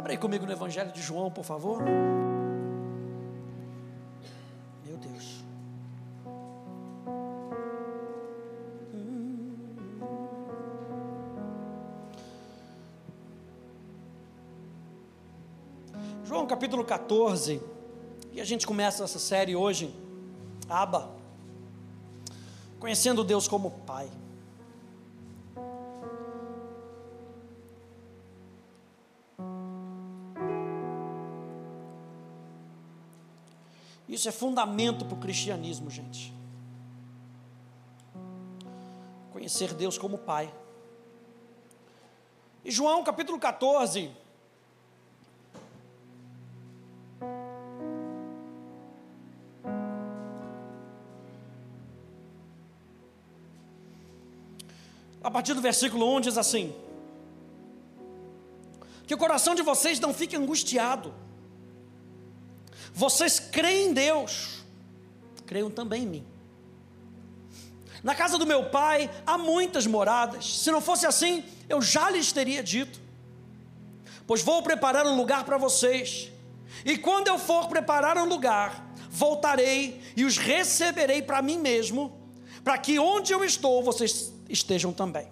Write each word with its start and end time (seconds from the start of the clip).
Abra 0.00 0.14
aí 0.14 0.16
comigo 0.16 0.46
no 0.46 0.52
Evangelho 0.52 0.90
de 0.92 1.02
João, 1.02 1.30
por 1.30 1.44
favor. 1.44 1.82
Meu 4.82 4.96
Deus. 4.96 5.44
João 16.24 16.46
capítulo 16.46 16.82
14. 16.82 17.60
E 18.32 18.40
a 18.40 18.44
gente 18.46 18.66
começa 18.66 19.04
essa 19.04 19.18
série 19.18 19.54
hoje, 19.54 19.94
Aba, 20.66 21.10
conhecendo 22.78 23.22
Deus 23.22 23.46
como 23.46 23.70
Pai. 23.70 24.08
Isso 34.20 34.28
é 34.28 34.32
fundamento 34.32 35.02
para 35.06 35.14
o 35.14 35.18
cristianismo, 35.18 35.88
gente. 35.88 36.30
Conhecer 39.32 39.72
Deus 39.72 39.96
como 39.96 40.18
Pai. 40.18 40.52
E 42.62 42.70
João 42.70 43.02
capítulo 43.02 43.38
14. 43.38 44.10
A 55.22 55.30
partir 55.30 55.54
do 55.54 55.62
versículo 55.62 56.14
1 56.16 56.20
diz 56.20 56.36
assim: 56.36 56.74
Que 59.06 59.14
o 59.14 59.16
coração 59.16 59.54
de 59.54 59.62
vocês 59.62 59.98
não 59.98 60.12
fique 60.12 60.36
angustiado 60.36 61.29
vocês 62.92 63.38
creem 63.38 63.88
em 63.88 63.92
Deus, 63.92 64.64
creiam 65.46 65.70
também 65.70 66.02
em 66.02 66.06
mim. 66.06 66.26
Na 68.02 68.14
casa 68.14 68.38
do 68.38 68.46
meu 68.46 68.70
pai 68.70 69.10
há 69.26 69.36
muitas 69.36 69.86
moradas. 69.86 70.60
Se 70.60 70.70
não 70.70 70.80
fosse 70.80 71.06
assim, 71.06 71.44
eu 71.68 71.82
já 71.82 72.10
lhes 72.10 72.32
teria 72.32 72.62
dito. 72.62 73.00
Pois 74.26 74.42
vou 74.42 74.62
preparar 74.62 75.06
um 75.06 75.16
lugar 75.16 75.44
para 75.44 75.58
vocês. 75.58 76.30
E 76.84 76.96
quando 76.96 77.28
eu 77.28 77.38
for 77.38 77.68
preparar 77.68 78.16
um 78.16 78.24
lugar, 78.24 78.94
voltarei 79.10 80.00
e 80.16 80.24
os 80.24 80.38
receberei 80.38 81.20
para 81.20 81.42
mim 81.42 81.58
mesmo, 81.58 82.16
para 82.64 82.78
que 82.78 82.98
onde 82.98 83.32
eu 83.32 83.44
estou 83.44 83.82
vocês 83.82 84.32
estejam 84.48 84.92
também. 84.92 85.28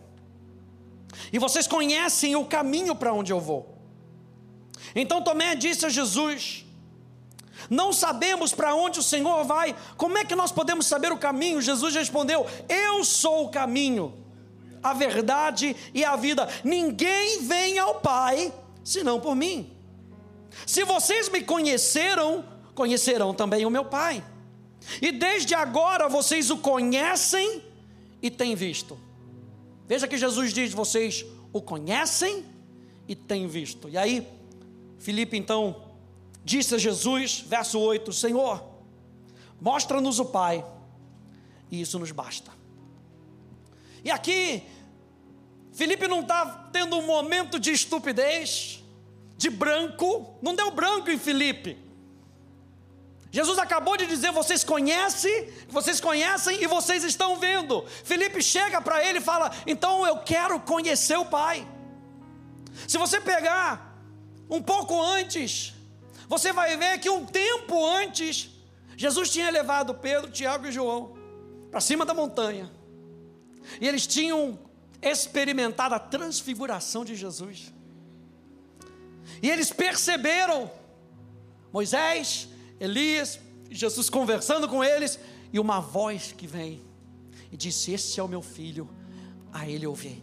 E 1.33 1.39
vocês 1.39 1.67
conhecem 1.67 2.37
o 2.37 2.45
caminho 2.45 2.95
para 2.95 3.13
onde 3.13 3.33
eu 3.33 3.41
vou. 3.41 3.77
Então 4.95 5.23
Tomé 5.23 5.55
disse 5.55 5.87
a 5.87 5.89
Jesus: 5.89 6.65
não 7.71 7.93
sabemos 7.93 8.53
para 8.53 8.75
onde 8.75 8.99
o 8.99 9.03
Senhor 9.03 9.45
vai, 9.45 9.77
como 9.97 10.17
é 10.17 10.25
que 10.25 10.35
nós 10.35 10.51
podemos 10.51 10.87
saber 10.87 11.13
o 11.13 11.19
caminho? 11.19 11.61
Jesus 11.61 11.95
respondeu: 11.95 12.47
Eu 12.69 13.05
sou 13.05 13.45
o 13.45 13.51
caminho, 13.51 14.15
a 14.83 14.95
verdade 14.95 15.77
e 15.93 16.05
a 16.05 16.17
vida. 16.17 16.49
Ninguém 16.65 17.43
vem 17.43 17.79
ao 17.79 17.97
Pai 17.97 18.53
senão 18.83 19.21
por 19.21 19.35
mim. 19.35 19.71
Se 20.67 20.85
vocês 20.85 21.29
me 21.29 21.43
conheceram, 21.43 22.45
conhecerão 22.75 23.35
também 23.35 23.67
o 23.67 23.71
meu 23.71 23.85
Pai. 23.85 24.25
E 25.03 25.13
desde 25.13 25.55
agora 25.55 26.09
vocês 26.09 26.51
o 26.51 26.57
conhecem 26.57 27.63
e 28.23 28.31
têm 28.31 28.55
visto. 28.55 28.99
Veja 29.87 30.09
que 30.09 30.17
Jesus 30.17 30.53
diz: 30.53 30.73
vocês 30.73 31.25
o 31.53 31.61
conhecem 31.61 32.45
e 33.07 33.15
têm 33.15 33.47
visto. 33.47 33.89
E 33.89 33.99
aí, 33.99 34.27
Filipe 34.99 35.37
então 35.37 35.88
Disse 36.49 36.75
a 36.77 36.79
Jesus, 36.79 37.45
verso 37.47 37.79
8: 37.79 38.11
Senhor, 38.11 38.65
mostra-nos 39.61 40.19
o 40.19 40.25
Pai, 40.25 40.65
e 41.71 41.79
isso 41.83 41.99
nos 41.99 42.11
basta. 42.11 42.51
E 44.03 44.11
aqui, 44.11 44.63
Felipe 45.75 46.09
não 46.09 46.21
está 46.21 46.71
tendo 46.73 46.97
um 46.97 47.05
momento 47.05 47.61
de 47.61 47.71
estupidez, 47.71 48.83
de 49.37 49.51
branco, 49.51 50.39
não 50.41 50.55
deu 50.55 50.71
branco 50.71 51.11
em 51.11 51.19
Felipe. 51.19 51.77
Jesus 53.31 53.59
acabou 53.59 53.99
de 53.99 54.07
dizer: 54.07 54.33
vocês 54.33 54.65
conhecem, 54.65 55.53
vocês 55.69 56.01
conhecem 56.01 56.63
e 56.63 56.67
vocês 56.67 57.05
estão 57.05 57.37
vendo. 57.37 57.85
Felipe 58.05 58.41
chega 58.43 58.81
para 58.81 59.05
ele 59.05 59.19
e 59.19 59.21
fala: 59.21 59.53
então 59.67 60.07
eu 60.07 60.17
quero 60.21 60.59
conhecer 60.61 61.19
o 61.19 61.27
Pai. 61.27 61.69
Se 62.87 62.97
você 62.97 63.21
pegar 63.21 64.01
um 64.49 64.63
pouco 64.63 64.99
antes, 64.99 65.75
você 66.29 66.53
vai 66.53 66.77
ver 66.77 66.99
que 67.01 67.09
um 67.09 67.25
tempo 67.25 67.85
antes, 67.85 68.51
Jesus 68.97 69.31
tinha 69.31 69.51
levado 69.51 69.95
Pedro, 69.95 70.31
Tiago 70.31 70.67
e 70.67 70.73
João 70.73 71.17
para 71.71 71.81
cima 71.81 72.05
da 72.05 72.13
montanha. 72.15 72.71
E 73.81 73.89
eles 73.89 74.07
tinham 74.07 74.59
experimentado 75.01 75.95
a 75.95 75.99
transfiguração 75.99 77.05
de 77.05 77.17
Jesus. 77.17 77.73
E 79.43 79.51
eles 79.51 79.73
perceberam 79.73 80.71
Moisés, 81.73 82.49
Elias, 82.81 83.39
Jesus 83.71 84.09
conversando 84.09 84.69
com 84.69 84.83
eles, 84.83 85.19
e 85.53 85.59
uma 85.59 85.81
voz 85.81 86.33
que 86.37 86.47
vem 86.47 86.83
e 87.51 87.57
disse: 87.57 87.93
Esse 87.93 88.21
é 88.21 88.23
o 88.23 88.29
meu 88.29 88.43
filho, 88.43 88.89
a 89.53 89.69
ele 89.69 89.87
ouvi. 89.87 90.23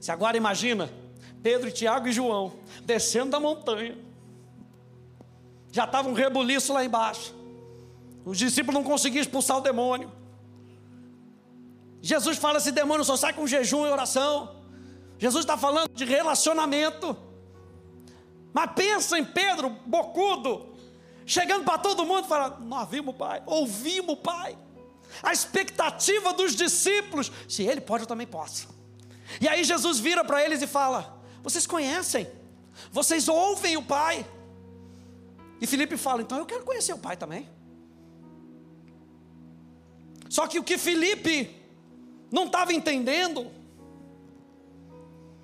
Se 0.00 0.10
agora 0.10 0.36
imagina 0.36 0.90
Pedro, 1.42 1.70
Tiago 1.70 2.08
e 2.08 2.12
João 2.12 2.52
descendo 2.84 3.30
da 3.30 3.40
montanha, 3.40 3.96
já 5.74 5.82
estava 5.82 6.08
um 6.08 6.12
rebuliço 6.12 6.72
lá 6.72 6.84
embaixo. 6.84 7.34
Os 8.24 8.38
discípulos 8.38 8.80
não 8.80 8.88
conseguiam 8.88 9.20
expulsar 9.20 9.56
o 9.58 9.60
demônio. 9.60 10.10
Jesus 12.00 12.38
fala: 12.38 12.58
esse 12.58 12.70
demônio 12.70 13.04
só 13.04 13.16
sai 13.16 13.32
com 13.32 13.44
jejum 13.44 13.84
e 13.84 13.90
oração. 13.90 14.54
Jesus 15.18 15.44
está 15.44 15.56
falando 15.56 15.88
de 15.92 16.04
relacionamento. 16.04 17.16
Mas 18.52 18.70
pensa 18.76 19.18
em 19.18 19.24
Pedro, 19.24 19.68
bocudo, 19.84 20.76
chegando 21.26 21.64
para 21.64 21.76
todo 21.78 22.06
mundo 22.06 22.28
falando: 22.28 22.60
Nós 22.60 22.88
vimos 22.88 23.12
o 23.12 23.18
Pai, 23.18 23.42
ouvimos 23.44 24.12
o 24.12 24.16
Pai. 24.16 24.56
A 25.24 25.32
expectativa 25.32 26.32
dos 26.34 26.54
discípulos, 26.54 27.32
se 27.48 27.64
ele 27.64 27.80
pode, 27.80 28.04
eu 28.04 28.08
também 28.08 28.28
posso. 28.28 28.68
E 29.40 29.48
aí 29.48 29.64
Jesus 29.64 29.98
vira 29.98 30.24
para 30.24 30.40
eles 30.44 30.62
e 30.62 30.68
fala: 30.68 31.20
Vocês 31.42 31.66
conhecem, 31.66 32.30
vocês 32.92 33.26
ouvem 33.26 33.76
o 33.76 33.82
Pai. 33.82 34.24
E 35.60 35.66
Felipe 35.66 35.96
fala: 35.96 36.22
então 36.22 36.38
eu 36.38 36.46
quero 36.46 36.64
conhecer 36.64 36.92
o 36.92 36.98
pai 36.98 37.16
também. 37.16 37.48
Só 40.28 40.46
que 40.46 40.58
o 40.58 40.64
que 40.64 40.76
Felipe 40.76 41.54
não 42.30 42.46
estava 42.46 42.72
entendendo 42.72 43.50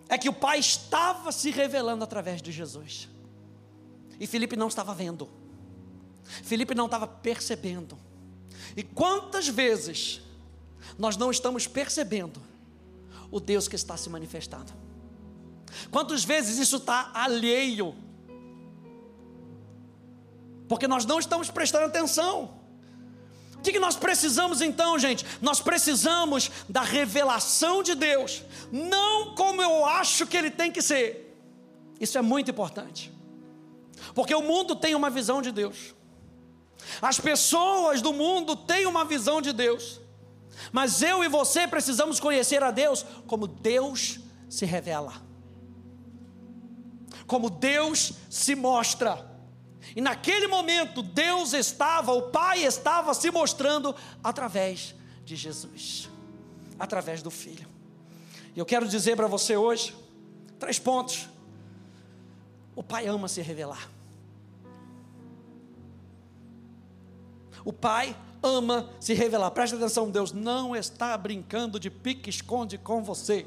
é 0.09 0.19
que 0.19 0.29
o 0.29 0.33
pai 0.33 0.59
estava 0.59 1.31
se 1.31 1.51
revelando 1.51 2.03
através 2.03 2.43
de 2.43 2.51
Jesus. 2.51 3.09
E 4.19 4.27
Felipe 4.27 4.57
não 4.57 4.67
estava 4.67 4.93
vendo. 4.93 5.29
Felipe 6.43 6.75
não 6.75 6.87
estava 6.87 7.07
percebendo. 7.07 7.97
E 8.77 8.83
quantas 8.83 9.49
vezes 9.49 10.21
nós 10.99 11.17
não 11.17 11.31
estamos 11.31 11.67
percebendo 11.67 12.43
o 13.31 13.39
Deus 13.39 13.69
que 13.69 13.77
está 13.77 13.97
se 13.97 14.11
manifestando? 14.11 14.73
Quantas 15.91 16.25
vezes 16.25 16.59
isso 16.59 16.79
está 16.79 17.13
alheio 17.15 17.95
porque 20.71 20.87
nós 20.87 21.05
não 21.05 21.19
estamos 21.19 21.51
prestando 21.51 21.87
atenção. 21.87 22.61
O 23.57 23.61
que 23.61 23.77
nós 23.81 23.97
precisamos 23.97 24.61
então, 24.61 24.97
gente? 25.01 25.27
Nós 25.43 25.61
precisamos 25.61 26.49
da 26.69 26.83
revelação 26.83 27.83
de 27.83 27.97
Deus, 27.97 28.45
não 28.71 29.35
como 29.35 29.61
eu 29.61 29.85
acho 29.85 30.29
que 30.29 30.37
ele 30.37 30.49
tem 30.49 30.71
que 30.71 30.81
ser. 30.81 31.37
Isso 31.99 32.17
é 32.17 32.23
muito 32.23 32.53
importante, 32.53 33.13
porque 34.15 34.33
o 34.33 34.43
mundo 34.43 34.77
tem 34.77 34.95
uma 34.95 35.11
visão 35.11 35.43
de 35.43 35.51
Deus, 35.51 35.93
as 37.03 37.19
pessoas 37.19 38.01
do 38.01 38.13
mundo 38.13 38.55
têm 38.55 38.87
uma 38.87 39.05
visão 39.05 39.43
de 39.43 39.53
Deus, 39.53 40.01
mas 40.71 41.03
eu 41.03 41.25
e 41.25 41.29
você 41.29 41.67
precisamos 41.67 42.21
conhecer 42.21 42.63
a 42.63 42.71
Deus 42.71 43.05
como 43.27 43.49
Deus 43.49 44.21
se 44.49 44.65
revela, 44.65 45.15
como 47.27 47.51
Deus 47.51 48.13
se 48.31 48.55
mostra. 48.55 49.30
E 49.95 50.01
naquele 50.01 50.47
momento, 50.47 51.03
Deus 51.03 51.53
estava, 51.53 52.13
o 52.13 52.23
Pai 52.23 52.65
estava 52.65 53.13
se 53.15 53.31
mostrando 53.31 53.95
através 54.23 54.95
de 55.25 55.37
Jesus, 55.37 56.09
através 56.79 57.23
do 57.23 57.31
Filho. 57.31 57.69
E 58.55 58.59
eu 58.59 58.67
quero 58.67 58.87
dizer 58.89 59.17
para 59.17 59.27
você 59.27 59.57
hoje, 59.57 59.95
três 60.59 60.79
pontos. 60.79 61.29
O 62.75 62.83
Pai 62.83 63.07
ama 63.07 63.29
se 63.29 63.41
revelar. 63.41 63.89
O 67.65 67.73
Pai 67.73 68.17
ama 68.43 68.91
se 68.99 69.15
revelar. 69.15 69.51
Presta 69.51 69.77
atenção, 69.77 70.11
Deus 70.11 70.33
não 70.33 70.75
está 70.75 71.17
brincando 71.17 71.79
de 71.79 71.91
pique-esconde 71.91 72.79
com 72.79 73.03
você. 73.03 73.47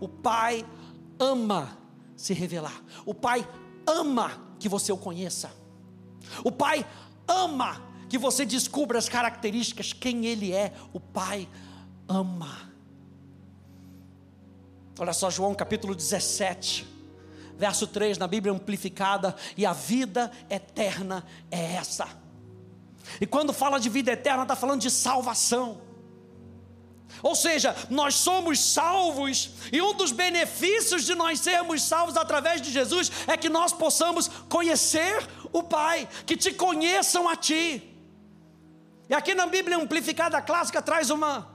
O 0.00 0.08
Pai 0.08 0.64
ama 1.18 1.76
se 2.16 2.32
revelar. 2.32 2.82
O 3.04 3.14
Pai 3.14 3.46
ama 3.86 4.51
que 4.62 4.68
você 4.68 4.92
o 4.92 4.96
conheça. 4.96 5.50
O 6.44 6.52
Pai 6.52 6.86
ama 7.26 7.82
que 8.08 8.16
você 8.16 8.46
descubra 8.46 8.98
as 8.98 9.08
características, 9.08 9.92
quem 9.92 10.24
Ele 10.26 10.52
é. 10.52 10.72
O 10.92 11.00
Pai 11.00 11.48
ama. 12.08 12.72
Olha 14.98 15.12
só, 15.12 15.30
João 15.30 15.54
capítulo 15.54 15.94
17, 15.94 16.86
verso 17.58 17.86
3, 17.86 18.18
na 18.18 18.28
Bíblia 18.28 18.52
amplificada, 18.52 19.34
e 19.56 19.66
a 19.66 19.72
vida 19.72 20.30
eterna 20.48 21.24
é 21.50 21.74
essa. 21.74 22.08
E 23.20 23.26
quando 23.26 23.52
fala 23.52 23.80
de 23.80 23.88
vida 23.88 24.12
eterna, 24.12 24.42
está 24.42 24.54
falando 24.54 24.80
de 24.80 24.90
salvação. 24.90 25.80
Ou 27.22 27.34
seja, 27.34 27.74
nós 27.90 28.14
somos 28.14 28.58
salvos, 28.58 29.50
e 29.72 29.80
um 29.82 29.94
dos 29.94 30.12
benefícios 30.12 31.04
de 31.04 31.14
nós 31.14 31.40
sermos 31.40 31.82
salvos 31.82 32.16
através 32.16 32.60
de 32.60 32.70
Jesus 32.70 33.10
é 33.26 33.36
que 33.36 33.48
nós 33.48 33.72
possamos 33.72 34.28
conhecer 34.48 35.26
o 35.52 35.62
Pai, 35.62 36.08
que 36.26 36.36
te 36.36 36.52
conheçam 36.52 37.28
a 37.28 37.36
Ti. 37.36 37.82
E 39.08 39.14
aqui 39.14 39.34
na 39.34 39.46
Bíblia 39.46 39.76
Amplificada 39.76 40.40
Clássica 40.40 40.80
traz 40.80 41.10
uma, 41.10 41.46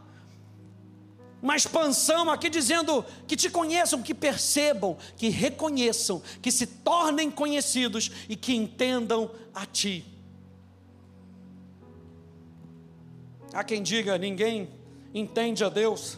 uma 1.42 1.56
expansão 1.56 2.30
aqui 2.30 2.50
dizendo 2.50 3.04
que 3.28 3.36
te 3.36 3.50
conheçam, 3.50 4.02
que 4.02 4.14
percebam, 4.14 4.98
que 5.18 5.30
reconheçam, 5.30 6.22
que 6.42 6.52
se 6.52 6.68
tornem 6.68 7.32
conhecidos 7.32 8.12
e 8.30 8.36
que 8.36 8.56
entendam 8.56 9.32
a 9.54 9.66
Ti. 9.66 10.06
Há 13.54 13.64
quem 13.64 13.82
diga, 13.82 14.18
ninguém 14.18 14.70
entende 15.14 15.64
a 15.64 15.70
Deus. 15.70 16.18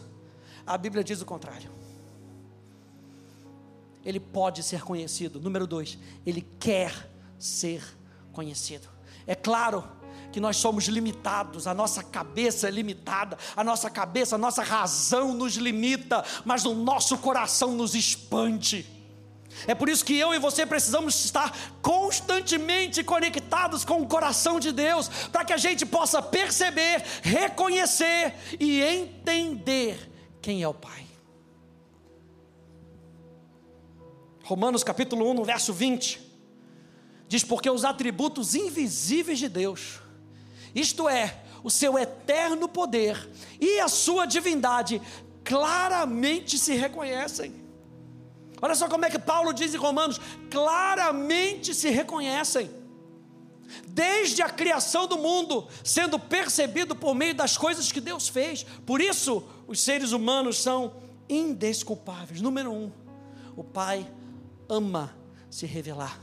A 0.66 0.76
Bíblia 0.76 1.02
diz 1.02 1.20
o 1.20 1.26
contrário. 1.26 1.70
Ele 4.04 4.20
pode 4.20 4.62
ser 4.62 4.82
conhecido. 4.82 5.40
Número 5.40 5.66
dois, 5.66 5.98
ele 6.24 6.46
quer 6.58 7.10
ser 7.38 7.82
conhecido. 8.32 8.88
É 9.26 9.34
claro 9.34 9.84
que 10.32 10.40
nós 10.40 10.56
somos 10.56 10.84
limitados, 10.84 11.66
a 11.66 11.74
nossa 11.74 12.02
cabeça 12.02 12.68
é 12.68 12.70
limitada, 12.70 13.36
a 13.56 13.64
nossa 13.64 13.90
cabeça, 13.90 14.36
a 14.36 14.38
nossa 14.38 14.62
razão 14.62 15.34
nos 15.34 15.54
limita, 15.54 16.24
mas 16.44 16.64
o 16.64 16.74
nosso 16.74 17.18
coração 17.18 17.72
nos 17.72 17.94
expande. 17.94 18.86
É 19.66 19.74
por 19.74 19.88
isso 19.88 20.04
que 20.04 20.16
eu 20.16 20.34
e 20.34 20.38
você 20.38 20.64
precisamos 20.64 21.24
estar 21.24 21.56
constantemente 21.82 23.04
conectados 23.04 23.84
com 23.84 24.00
o 24.00 24.06
coração 24.06 24.58
de 24.58 24.72
Deus, 24.72 25.08
para 25.30 25.44
que 25.44 25.52
a 25.52 25.56
gente 25.56 25.84
possa 25.84 26.22
perceber, 26.22 27.02
reconhecer 27.22 28.34
e 28.58 28.80
entender 28.80 30.10
quem 30.40 30.62
é 30.62 30.68
o 30.68 30.74
Pai. 30.74 31.06
Romanos 34.44 34.82
capítulo 34.82 35.30
1, 35.30 35.34
no 35.34 35.44
verso 35.44 35.72
20, 35.72 36.20
diz: 37.28 37.44
Porque 37.44 37.70
os 37.70 37.84
atributos 37.84 38.54
invisíveis 38.54 39.38
de 39.38 39.48
Deus, 39.48 40.00
isto 40.74 41.08
é, 41.08 41.42
o 41.62 41.70
seu 41.70 41.98
eterno 41.98 42.68
poder 42.68 43.30
e 43.60 43.78
a 43.78 43.88
sua 43.88 44.26
divindade, 44.26 45.00
claramente 45.44 46.58
se 46.58 46.74
reconhecem 46.74 47.59
Olha 48.62 48.74
só 48.74 48.88
como 48.88 49.04
é 49.04 49.10
que 49.10 49.18
Paulo 49.18 49.52
diz 49.52 49.74
em 49.74 49.78
Romanos: 49.78 50.20
claramente 50.50 51.74
se 51.74 51.88
reconhecem, 51.90 52.70
desde 53.88 54.42
a 54.42 54.48
criação 54.48 55.06
do 55.06 55.18
mundo, 55.18 55.66
sendo 55.82 56.18
percebido 56.18 56.94
por 56.94 57.14
meio 57.14 57.34
das 57.34 57.56
coisas 57.56 57.90
que 57.90 58.00
Deus 58.00 58.28
fez. 58.28 58.64
Por 58.84 59.00
isso, 59.00 59.42
os 59.66 59.80
seres 59.80 60.12
humanos 60.12 60.58
são 60.58 60.94
indesculpáveis. 61.28 62.40
Número 62.40 62.70
um, 62.72 62.90
o 63.56 63.64
Pai 63.64 64.10
ama 64.68 65.14
se 65.48 65.66
revelar. 65.66 66.20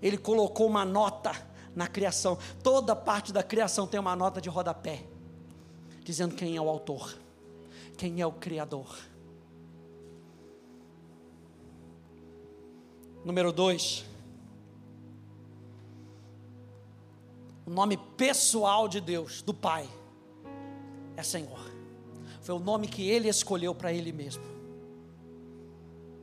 Ele 0.00 0.16
colocou 0.16 0.66
uma 0.66 0.84
nota 0.84 1.32
na 1.74 1.86
criação. 1.86 2.38
Toda 2.62 2.94
parte 2.94 3.32
da 3.32 3.42
criação 3.42 3.86
tem 3.86 3.98
uma 3.98 4.14
nota 4.16 4.40
de 4.40 4.48
rodapé, 4.48 5.04
dizendo 6.02 6.34
quem 6.34 6.56
é 6.56 6.60
o 6.60 6.68
autor, 6.68 7.16
quem 7.96 8.20
é 8.20 8.26
o 8.26 8.32
Criador. 8.32 8.96
Número 13.28 13.52
dois, 13.52 14.06
o 17.66 17.70
nome 17.70 17.98
pessoal 18.16 18.88
de 18.88 19.02
Deus, 19.02 19.42
do 19.42 19.52
Pai, 19.52 19.86
é 21.14 21.22
Senhor. 21.22 21.60
Foi 22.40 22.54
o 22.54 22.58
nome 22.58 22.88
que 22.88 23.06
ele 23.06 23.28
escolheu 23.28 23.74
para 23.74 23.92
ele 23.92 24.12
mesmo. 24.12 24.42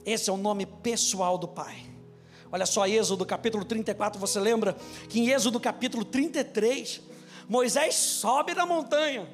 Esse 0.04 0.31
é 0.31 0.34
o 0.34 0.38
nome 0.38 0.66
pessoal 0.66 1.38
do 1.38 1.48
Pai. 1.48 1.86
Olha 2.52 2.66
só, 2.66 2.88
Êxodo 2.88 3.24
capítulo 3.24 3.63
34, 3.63 4.19
você 4.19 4.40
lembra 4.40 4.75
que 5.08 5.19
em 5.19 5.30
Êxodo 5.30 5.60
capítulo 5.60 6.04
33, 6.04 7.01
Moisés 7.48 7.94
sobe 7.94 8.56
na 8.56 8.66
montanha. 8.66 9.30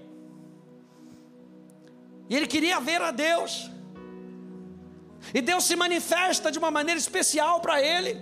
E 2.30 2.36
ele 2.36 2.48
queria 2.48 2.82
ver 2.82 3.02
a 3.02 3.12
Deus. 3.12 3.72
E 5.34 5.42
Deus 5.42 5.64
se 5.64 5.76
manifesta 5.76 6.52
de 6.52 6.58
uma 6.58 6.72
maneira 6.72 7.00
especial 7.00 7.60
para 7.60 7.82
ele. 7.82 8.22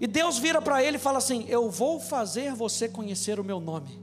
E 0.00 0.06
Deus 0.06 0.38
vira 0.38 0.62
para 0.62 0.82
ele 0.82 0.96
e 0.96 1.00
fala 1.00 1.18
assim: 1.18 1.44
Eu 1.48 1.70
vou 1.70 2.00
fazer 2.00 2.54
você 2.54 2.88
conhecer 2.88 3.38
o 3.40 3.44
meu 3.44 3.60
nome. 3.60 4.00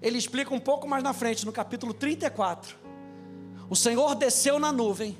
Ele 0.00 0.16
explica 0.16 0.54
um 0.54 0.60
pouco 0.60 0.88
mais 0.88 1.02
na 1.02 1.12
frente, 1.12 1.44
no 1.44 1.52
capítulo 1.52 1.92
34. 1.92 2.76
O 3.68 3.76
Senhor 3.76 4.14
desceu 4.14 4.58
na 4.58 4.72
nuvem, 4.72 5.18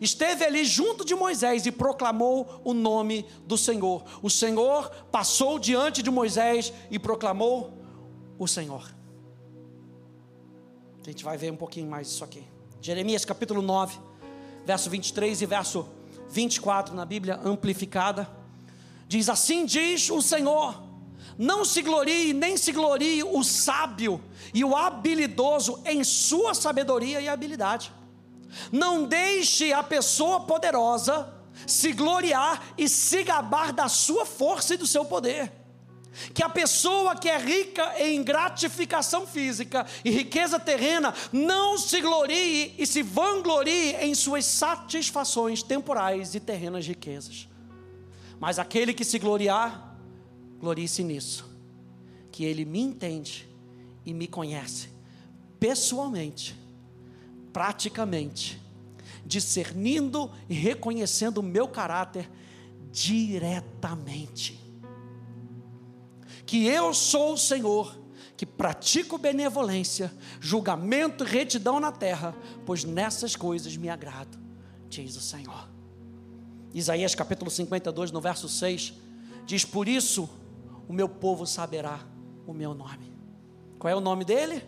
esteve 0.00 0.44
ali 0.44 0.64
junto 0.64 1.04
de 1.04 1.14
Moisés 1.14 1.66
e 1.66 1.72
proclamou 1.72 2.60
o 2.62 2.72
nome 2.72 3.26
do 3.44 3.58
Senhor. 3.58 4.04
O 4.22 4.30
Senhor 4.30 4.90
passou 5.10 5.58
diante 5.58 6.02
de 6.02 6.10
Moisés 6.10 6.72
e 6.90 6.98
proclamou 6.98 7.72
o 8.38 8.46
Senhor. 8.46 8.94
A 11.00 11.10
gente 11.10 11.24
vai 11.24 11.36
ver 11.36 11.50
um 11.50 11.56
pouquinho 11.56 11.90
mais 11.90 12.06
isso 12.06 12.22
aqui. 12.22 12.51
Jeremias 12.82 13.24
capítulo 13.24 13.62
9, 13.62 13.96
verso 14.66 14.90
23 14.90 15.40
e 15.40 15.46
verso 15.46 15.88
24 16.28 16.92
na 16.92 17.04
Bíblia 17.04 17.38
amplificada. 17.44 18.28
Diz 19.06 19.28
assim: 19.28 19.64
diz 19.64 20.10
o 20.10 20.20
Senhor: 20.20 20.82
não 21.38 21.64
se 21.64 21.80
glorie, 21.80 22.32
nem 22.32 22.56
se 22.56 22.72
glorie 22.72 23.22
o 23.22 23.44
sábio 23.44 24.20
e 24.52 24.64
o 24.64 24.74
habilidoso 24.74 25.80
em 25.84 26.02
sua 26.02 26.54
sabedoria 26.54 27.20
e 27.20 27.28
habilidade. 27.28 27.92
Não 28.72 29.04
deixe 29.04 29.72
a 29.72 29.84
pessoa 29.84 30.40
poderosa 30.40 31.32
se 31.64 31.92
gloriar 31.92 32.74
e 32.76 32.88
se 32.88 33.22
gabar 33.22 33.72
da 33.72 33.88
sua 33.88 34.26
força 34.26 34.74
e 34.74 34.76
do 34.76 34.88
seu 34.88 35.04
poder 35.04 35.61
que 36.34 36.42
a 36.42 36.48
pessoa 36.48 37.16
que 37.16 37.28
é 37.28 37.38
rica 37.38 38.00
em 38.00 38.22
gratificação 38.22 39.26
física 39.26 39.86
e 40.04 40.10
riqueza 40.10 40.58
terrena 40.58 41.14
não 41.32 41.78
se 41.78 42.00
glorie 42.00 42.74
e 42.78 42.86
se 42.86 43.02
vanglorie 43.02 43.96
em 43.96 44.14
suas 44.14 44.44
satisfações 44.44 45.62
temporais 45.62 46.34
e 46.34 46.40
terrenas 46.40 46.86
riquezas. 46.86 47.48
Mas 48.38 48.58
aquele 48.58 48.92
que 48.92 49.04
se 49.04 49.18
gloriar, 49.18 49.96
glorie-se 50.58 51.02
nisso, 51.02 51.50
que 52.30 52.44
ele 52.44 52.64
me 52.64 52.80
entende 52.80 53.48
e 54.04 54.12
me 54.12 54.26
conhece 54.26 54.90
pessoalmente, 55.58 56.58
praticamente, 57.52 58.60
discernindo 59.24 60.30
e 60.48 60.54
reconhecendo 60.54 61.38
o 61.38 61.42
meu 61.42 61.68
caráter 61.68 62.28
diretamente 62.90 64.61
que 66.46 66.66
eu 66.66 66.92
sou 66.92 67.34
o 67.34 67.38
Senhor, 67.38 67.98
que 68.36 68.44
pratico 68.44 69.18
benevolência, 69.18 70.12
julgamento 70.40 71.24
e 71.24 71.28
retidão 71.28 71.78
na 71.78 71.92
terra, 71.92 72.34
pois 72.66 72.84
nessas 72.84 73.36
coisas 73.36 73.76
me 73.76 73.88
agrado, 73.88 74.38
diz 74.88 75.16
o 75.16 75.20
Senhor. 75.20 75.68
Isaías 76.74 77.14
capítulo 77.14 77.50
52, 77.50 78.10
no 78.10 78.20
verso 78.20 78.48
6, 78.48 78.94
diz: 79.44 79.64
Por 79.64 79.88
isso 79.88 80.28
o 80.88 80.92
meu 80.92 81.08
povo 81.08 81.46
saberá 81.46 82.00
o 82.46 82.52
meu 82.52 82.74
nome. 82.74 83.12
Qual 83.78 83.90
é 83.90 83.94
o 83.94 84.00
nome 84.00 84.24
dele? 84.24 84.62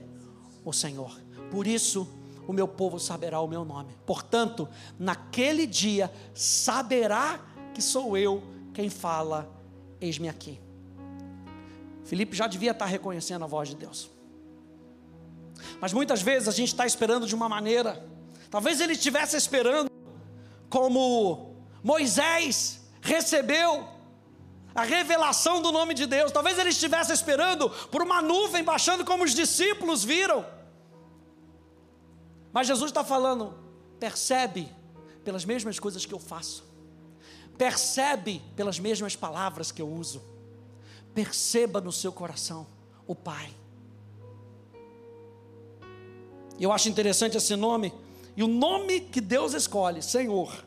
O 0.65 0.73
Senhor. 0.73 1.19
Por 1.51 1.67
isso 1.67 2.07
o 2.47 2.53
meu 2.53 2.69
povo 2.69 2.99
saberá 2.99 3.41
o 3.41 3.49
meu 3.49 3.65
nome. 3.65 3.97
Portanto, 4.05 4.69
naquele 4.99 5.67
dia 5.67 6.13
saberá 6.35 7.41
que 7.73 7.81
sou 7.81 8.17
eu 8.17 8.43
quem 8.73 8.91
fala, 8.91 9.49
eis-me 10.01 10.29
aqui. 10.29 10.61
Felipe 12.05 12.37
já 12.37 12.47
devia 12.47 12.73
estar 12.73 12.87
reconhecendo 12.87 13.45
a 13.45 13.47
voz 13.47 13.69
de 13.69 13.77
Deus. 13.77 14.11
Mas 15.81 15.93
muitas 15.93 16.23
vezes 16.23 16.49
a 16.49 16.53
gente 16.53 16.69
está 16.69 16.87
esperando 16.87 17.27
de 17.27 17.35
uma 17.35 17.49
maneira, 17.49 18.07
talvez 18.51 18.81
ele 18.81 18.93
estivesse 18.93 19.37
esperando, 19.37 19.91
como 20.69 21.57
Moisés 21.83 22.81
recebeu 23.01 23.89
a 24.75 24.83
revelação 24.83 25.63
do 25.63 25.71
nome 25.71 25.95
de 25.95 26.07
Deus, 26.07 26.33
talvez 26.33 26.59
ele 26.59 26.71
estivesse 26.71 27.13
esperando 27.13 27.71
por 27.91 28.03
uma 28.03 28.21
nuvem 28.21 28.65
baixando, 28.65 29.05
como 29.05 29.25
os 29.25 29.35
discípulos 29.35 30.03
viram. 30.03 30.45
Mas 32.53 32.67
Jesus 32.67 32.91
está 32.91 33.05
falando, 33.05 33.55
percebe 34.01 34.69
pelas 35.25 35.45
mesmas 35.45 35.79
coisas 35.79 36.05
que 36.05 36.13
eu 36.13 36.19
faço, 36.19 36.65
percebe 37.57 38.43
pelas 38.57 38.79
mesmas 38.79 39.17
palavras 39.17 39.71
que 39.71 39.81
eu 39.81 39.89
uso, 39.89 40.23
perceba 41.15 41.81
no 41.81 41.93
seu 41.93 42.13
coração 42.13 42.67
o 43.07 43.15
Pai. 43.15 43.51
Eu 46.59 46.73
acho 46.73 46.89
interessante 46.89 47.37
esse 47.37 47.57
nome, 47.57 47.93
e 48.37 48.43
o 48.43 48.49
nome 48.49 49.01
que 49.01 49.21
Deus 49.21 49.55
escolhe, 49.55 50.03
Senhor, 50.03 50.65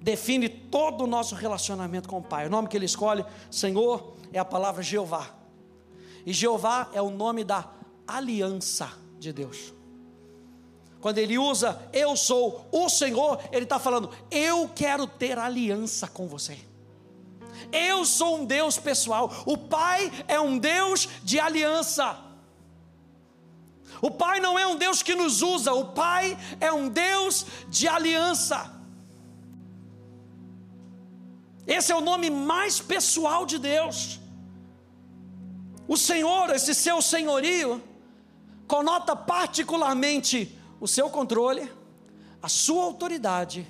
define 0.00 0.48
todo 0.48 1.04
o 1.04 1.06
nosso 1.06 1.34
relacionamento 1.34 2.08
com 2.08 2.18
o 2.18 2.22
Pai. 2.22 2.46
O 2.46 2.50
nome 2.50 2.68
que 2.68 2.76
Ele 2.76 2.86
escolhe, 2.86 3.24
Senhor, 3.50 4.14
é 4.32 4.38
a 4.38 4.44
palavra 4.44 4.82
Jeová. 4.82 5.34
E 6.24 6.32
Jeová 6.32 6.90
é 6.92 7.00
o 7.00 7.10
nome 7.10 7.44
da 7.44 7.70
aliança 8.06 8.92
de 9.18 9.32
Deus. 9.32 9.72
Quando 11.00 11.18
ele 11.18 11.38
usa 11.38 11.80
eu 11.92 12.14
sou 12.14 12.66
o 12.70 12.88
Senhor, 12.88 13.40
ele 13.50 13.64
está 13.64 13.78
falando, 13.78 14.10
eu 14.30 14.68
quero 14.68 15.06
ter 15.06 15.38
aliança 15.38 16.06
com 16.06 16.26
você. 16.26 16.58
Eu 17.72 18.04
sou 18.04 18.40
um 18.40 18.44
Deus 18.44 18.78
pessoal. 18.78 19.32
O 19.46 19.56
Pai 19.56 20.10
é 20.26 20.40
um 20.40 20.58
Deus 20.58 21.08
de 21.22 21.38
aliança. 21.38 22.18
O 24.00 24.10
Pai 24.10 24.40
não 24.40 24.58
é 24.58 24.66
um 24.66 24.76
Deus 24.76 25.02
que 25.02 25.14
nos 25.14 25.42
usa, 25.42 25.72
o 25.72 25.86
Pai 25.86 26.38
é 26.60 26.72
um 26.72 26.88
Deus 26.88 27.46
de 27.68 27.86
aliança. 27.86 28.72
Esse 31.66 31.92
é 31.92 31.96
o 31.96 32.00
nome 32.00 32.30
mais 32.30 32.80
pessoal 32.80 33.44
de 33.44 33.58
Deus. 33.58 34.18
O 35.86 35.96
Senhor, 35.96 36.50
esse 36.50 36.74
seu 36.74 37.02
senhorio, 37.02 37.82
conota 38.66 39.14
particularmente 39.14 40.56
o 40.80 40.88
seu 40.88 41.10
controle, 41.10 41.70
a 42.42 42.48
sua 42.48 42.84
autoridade 42.84 43.66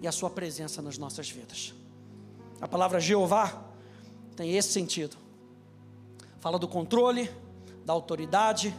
e 0.00 0.06
a 0.06 0.12
sua 0.12 0.30
presença 0.30 0.80
nas 0.80 0.96
nossas 0.96 1.28
vidas. 1.28 1.74
A 2.60 2.66
palavra 2.66 3.00
Jeová 3.00 3.62
tem 4.34 4.56
esse 4.56 4.72
sentido. 4.72 5.16
Fala 6.40 6.58
do 6.58 6.68
controle, 6.68 7.30
da 7.84 7.92
autoridade 7.92 8.74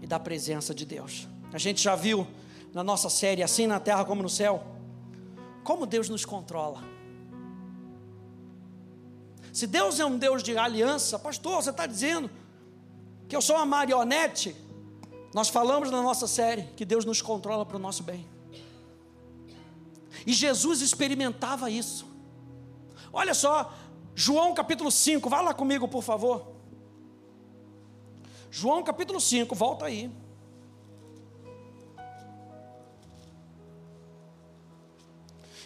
e 0.00 0.06
da 0.06 0.18
presença 0.18 0.74
de 0.74 0.84
Deus. 0.84 1.26
A 1.52 1.58
gente 1.58 1.82
já 1.82 1.94
viu 1.94 2.26
na 2.72 2.84
nossa 2.84 3.08
série 3.08 3.42
Assim 3.42 3.66
na 3.66 3.80
Terra 3.80 4.04
como 4.04 4.22
no 4.22 4.28
Céu, 4.28 4.62
como 5.64 5.86
Deus 5.86 6.08
nos 6.08 6.24
controla. 6.24 6.82
Se 9.52 9.66
Deus 9.66 9.98
é 9.98 10.04
um 10.04 10.18
Deus 10.18 10.42
de 10.42 10.56
aliança, 10.58 11.18
pastor, 11.18 11.62
você 11.62 11.70
está 11.70 11.86
dizendo 11.86 12.30
que 13.26 13.34
eu 13.34 13.40
sou 13.40 13.56
uma 13.56 13.64
marionete? 13.64 14.54
Nós 15.32 15.48
falamos 15.48 15.90
na 15.90 16.02
nossa 16.02 16.26
série 16.26 16.64
que 16.76 16.84
Deus 16.84 17.04
nos 17.04 17.22
controla 17.22 17.64
para 17.64 17.76
o 17.76 17.80
nosso 17.80 18.02
bem. 18.02 18.26
E 20.26 20.32
Jesus 20.32 20.82
experimentava 20.82 21.70
isso. 21.70 22.06
Olha 23.16 23.32
só, 23.32 23.72
João 24.14 24.52
capítulo 24.52 24.90
5, 24.90 25.30
vá 25.30 25.40
lá 25.40 25.54
comigo, 25.54 25.88
por 25.88 26.02
favor. 26.02 26.52
João 28.50 28.82
capítulo 28.82 29.18
5, 29.18 29.54
volta 29.54 29.86
aí. 29.86 30.10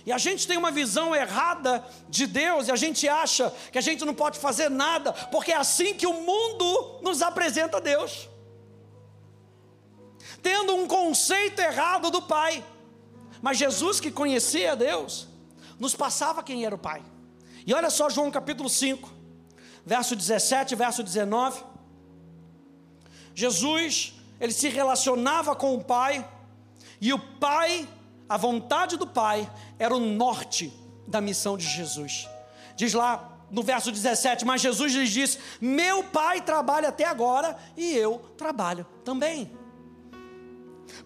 E 0.07 0.12
a 0.12 0.16
gente 0.16 0.47
tem 0.47 0.57
uma 0.57 0.71
visão 0.71 1.12
errada 1.12 1.85
de 2.09 2.25
Deus 2.25 2.69
e 2.69 2.71
a 2.71 2.76
gente 2.76 3.09
acha 3.09 3.52
que 3.73 3.78
a 3.78 3.80
gente 3.80 4.04
não 4.04 4.14
pode 4.14 4.38
fazer 4.38 4.71
nada, 4.71 5.12
porque 5.12 5.50
é 5.50 5.57
assim 5.57 5.92
que 5.92 6.07
o 6.07 6.23
mundo 6.23 7.00
nos 7.02 7.21
apresenta 7.21 7.80
Deus. 7.80 8.28
Tendo 10.40 10.76
um 10.76 10.87
conceito 10.87 11.59
errado 11.59 12.12
do 12.12 12.23
Pai. 12.23 12.64
Mas 13.42 13.59
Jesus, 13.59 13.99
que 13.99 14.12
conhecia 14.12 14.76
Deus, 14.76 15.26
nos 15.80 15.97
passava 15.97 16.45
quem 16.45 16.64
era 16.64 16.76
o 16.76 16.78
Pai. 16.78 17.02
E 17.67 17.75
olha 17.75 17.90
só 17.90 18.09
João 18.09 18.31
capítulo 18.31 18.69
5, 18.69 19.09
verso 19.85 20.17
17, 20.17 20.75
verso 20.75 21.02
19. 21.02 21.62
Jesus, 23.35 24.14
ele 24.40 24.52
se 24.52 24.69
relacionava 24.69 25.55
com 25.55 25.75
o 25.75 25.85
Pai, 25.85 26.26
e 27.00 27.12
o 27.12 27.19
Pai, 27.19 27.88
a 28.29 28.37
vontade 28.37 28.97
do 28.97 29.07
Pai, 29.07 29.50
era 29.79 29.95
o 29.95 30.00
norte 30.00 30.73
da 31.07 31.21
missão 31.21 31.57
de 31.57 31.67
Jesus. 31.67 32.29
Diz 32.76 32.95
lá 32.95 33.38
no 33.50 33.62
verso 33.62 33.90
17: 33.90 34.45
Mas 34.45 34.61
Jesus 34.61 34.95
lhes 34.95 35.11
disse: 35.11 35.38
Meu 35.61 36.05
Pai 36.05 36.40
trabalha 36.40 36.88
até 36.88 37.05
agora 37.05 37.57
e 37.76 37.95
eu 37.95 38.19
trabalho 38.37 38.87
também. 39.05 39.52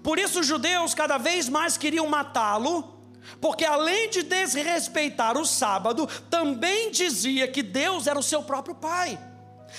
Por 0.02 0.18
isso 0.18 0.40
os 0.40 0.46
judeus 0.46 0.94
cada 0.94 1.18
vez 1.18 1.48
mais 1.48 1.76
queriam 1.76 2.06
matá-lo, 2.06 2.93
porque 3.40 3.64
além 3.64 4.10
de 4.10 4.22
desrespeitar 4.22 5.36
o 5.36 5.44
sábado, 5.44 6.06
também 6.30 6.90
dizia 6.90 7.48
que 7.48 7.62
Deus 7.62 8.06
era 8.06 8.18
o 8.18 8.22
seu 8.22 8.42
próprio 8.42 8.74
Pai, 8.74 9.18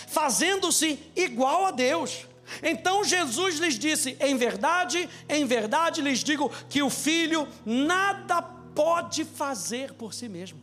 fazendo-se 0.08 1.00
igual 1.16 1.66
a 1.66 1.72
Deus. 1.72 2.26
Então 2.62 3.04
Jesus 3.04 3.60
lhes 3.60 3.78
disse: 3.78 4.18
Em 4.20 4.36
verdade, 4.38 5.10
em 5.28 5.46
verdade 5.46 6.02
lhes 6.02 6.24
digo 6.24 6.52
que 6.70 6.82
o 6.82 6.90
filho 6.90 7.48
nada 7.66 8.42
pode 8.42 9.24
fazer 9.24 9.94
por 9.94 10.14
si 10.14 10.28
mesmo. 10.28 10.62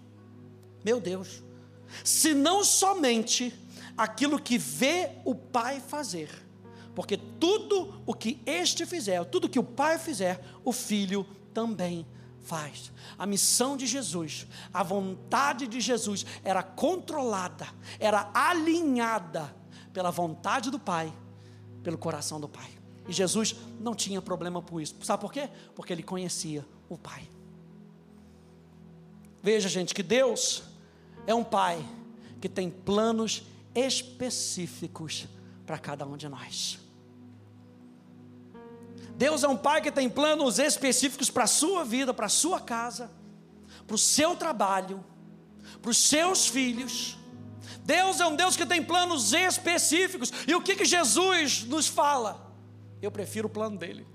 Meu 0.84 1.00
Deus, 1.00 1.42
se 2.04 2.34
não 2.34 2.64
somente 2.64 3.54
aquilo 3.96 4.40
que 4.40 4.58
vê 4.58 5.10
o 5.24 5.34
Pai 5.34 5.80
fazer, 5.80 6.28
porque 6.94 7.16
tudo 7.16 8.02
o 8.06 8.14
que 8.14 8.40
este 8.44 8.84
fizer, 8.84 9.24
tudo 9.24 9.48
que 9.48 9.58
o 9.58 9.64
Pai 9.64 9.98
fizer, 9.98 10.40
o 10.64 10.72
filho 10.72 11.26
também 11.52 12.06
faz. 12.42 12.92
A 13.18 13.26
missão 13.26 13.76
de 13.76 13.86
Jesus, 13.86 14.46
a 14.72 14.82
vontade 14.82 15.66
de 15.66 15.80
Jesus 15.80 16.26
era 16.44 16.62
controlada, 16.62 17.66
era 17.98 18.30
alinhada 18.34 19.54
pela 19.92 20.10
vontade 20.10 20.70
do 20.70 20.78
Pai, 20.78 21.12
pelo 21.82 21.98
coração 21.98 22.40
do 22.40 22.48
Pai. 22.48 22.70
E 23.08 23.12
Jesus 23.12 23.56
não 23.80 23.94
tinha 23.94 24.22
problema 24.22 24.62
por 24.62 24.80
isso. 24.80 24.94
Sabe 25.02 25.20
por 25.20 25.32
quê? 25.32 25.48
Porque 25.74 25.92
ele 25.92 26.02
conhecia 26.02 26.64
o 26.88 26.96
Pai. 26.96 27.28
Veja, 29.42 29.68
gente, 29.68 29.94
que 29.94 30.02
Deus 30.02 30.62
é 31.26 31.34
um 31.34 31.44
Pai 31.44 31.84
que 32.40 32.48
tem 32.48 32.70
planos 32.70 33.44
específicos 33.74 35.26
para 35.66 35.78
cada 35.78 36.06
um 36.06 36.16
de 36.16 36.28
nós. 36.28 36.81
Deus 39.16 39.42
é 39.44 39.48
um 39.48 39.56
pai 39.56 39.80
que 39.80 39.90
tem 39.90 40.08
planos 40.08 40.58
específicos 40.58 41.30
para 41.30 41.44
a 41.44 41.48
sua 41.48 41.84
vida, 41.84 42.12
para 42.12 42.26
a 42.26 42.30
sua 42.30 42.60
casa, 42.60 43.10
para 43.86 43.94
o 43.94 43.98
seu 43.98 44.34
trabalho, 44.36 45.04
para 45.80 45.90
os 45.90 45.98
seus 45.98 46.48
filhos. 46.48 47.16
Deus 47.84 48.20
é 48.20 48.26
um 48.26 48.36
Deus 48.36 48.56
que 48.56 48.66
tem 48.66 48.82
planos 48.82 49.32
específicos. 49.32 50.32
E 50.46 50.54
o 50.54 50.62
que, 50.62 50.76
que 50.76 50.84
Jesus 50.84 51.64
nos 51.64 51.88
fala? 51.88 52.52
Eu 53.00 53.10
prefiro 53.10 53.48
o 53.48 53.50
plano 53.50 53.76
dele. 53.76 54.06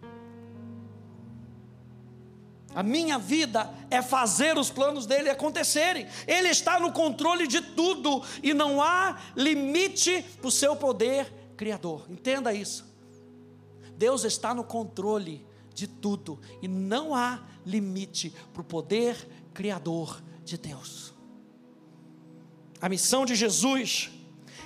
A 2.74 2.84
minha 2.84 3.18
vida 3.18 3.74
é 3.90 4.02
fazer 4.02 4.58
os 4.58 4.70
planos 4.70 5.06
dele 5.06 5.30
acontecerem. 5.30 6.08
Ele 6.28 6.50
está 6.50 6.80
no 6.80 6.92
controle 6.92 7.48
de 7.48 7.60
tudo 7.60 8.24
e 8.44 8.54
não 8.54 8.82
há 8.82 9.18
limite 9.36 10.24
para 10.40 10.48
o 10.48 10.52
seu 10.52 10.76
poder 10.76 11.34
criador. 11.58 12.06
Entenda 12.08 12.54
isso. 12.54 12.87
Deus 13.98 14.24
está 14.24 14.54
no 14.54 14.64
controle 14.64 15.46
de 15.74 15.88
tudo 15.88 16.40
e 16.62 16.68
não 16.68 17.14
há 17.14 17.42
limite 17.66 18.34
para 18.54 18.62
o 18.62 18.66
poder 18.66 19.16
criador 19.54 20.22
de 20.44 20.58
Deus. 20.58 21.14
A 22.80 22.88
missão 22.88 23.26
de 23.26 23.36
Jesus 23.36 24.12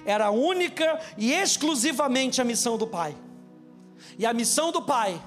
era 0.06 0.32
única 0.32 1.00
e 1.18 1.32
exclusivamente 1.32 2.42
a 2.42 2.44
missão 2.44 2.78
do 2.78 2.86
Pai. 2.86 3.16
E 4.18 4.26
a 4.26 4.34
missão 4.34 4.72
do 4.72 4.82
Pai 4.82 5.22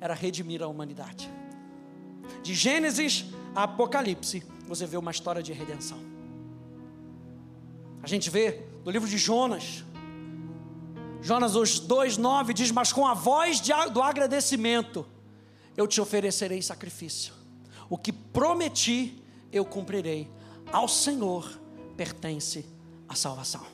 era 0.00 0.14
redimir 0.14 0.62
a 0.62 0.68
humanidade. 0.68 1.28
De 2.42 2.54
Gênesis 2.54 3.24
a 3.54 3.64
Apocalipse, 3.64 4.44
você 4.66 4.86
vê 4.86 4.96
uma 4.96 5.10
história 5.10 5.42
de 5.42 5.52
redenção. 5.52 5.98
A 8.02 8.06
gente 8.06 8.30
vê 8.30 8.62
no 8.84 8.90
livro 8.90 9.08
de 9.08 9.18
Jonas, 9.18 9.84
Jonas 11.28 11.52
2,9 11.52 12.54
diz: 12.54 12.70
Mas 12.70 12.90
com 12.90 13.06
a 13.06 13.12
voz 13.12 13.60
de, 13.60 13.70
do 13.92 14.02
agradecimento, 14.02 15.06
eu 15.76 15.86
te 15.86 16.00
oferecerei 16.00 16.62
sacrifício. 16.62 17.34
O 17.90 17.98
que 17.98 18.10
prometi, 18.10 19.22
eu 19.52 19.62
cumprirei. 19.62 20.30
Ao 20.72 20.88
Senhor 20.88 21.46
pertence 21.98 22.64
a 23.06 23.14
salvação. 23.14 23.66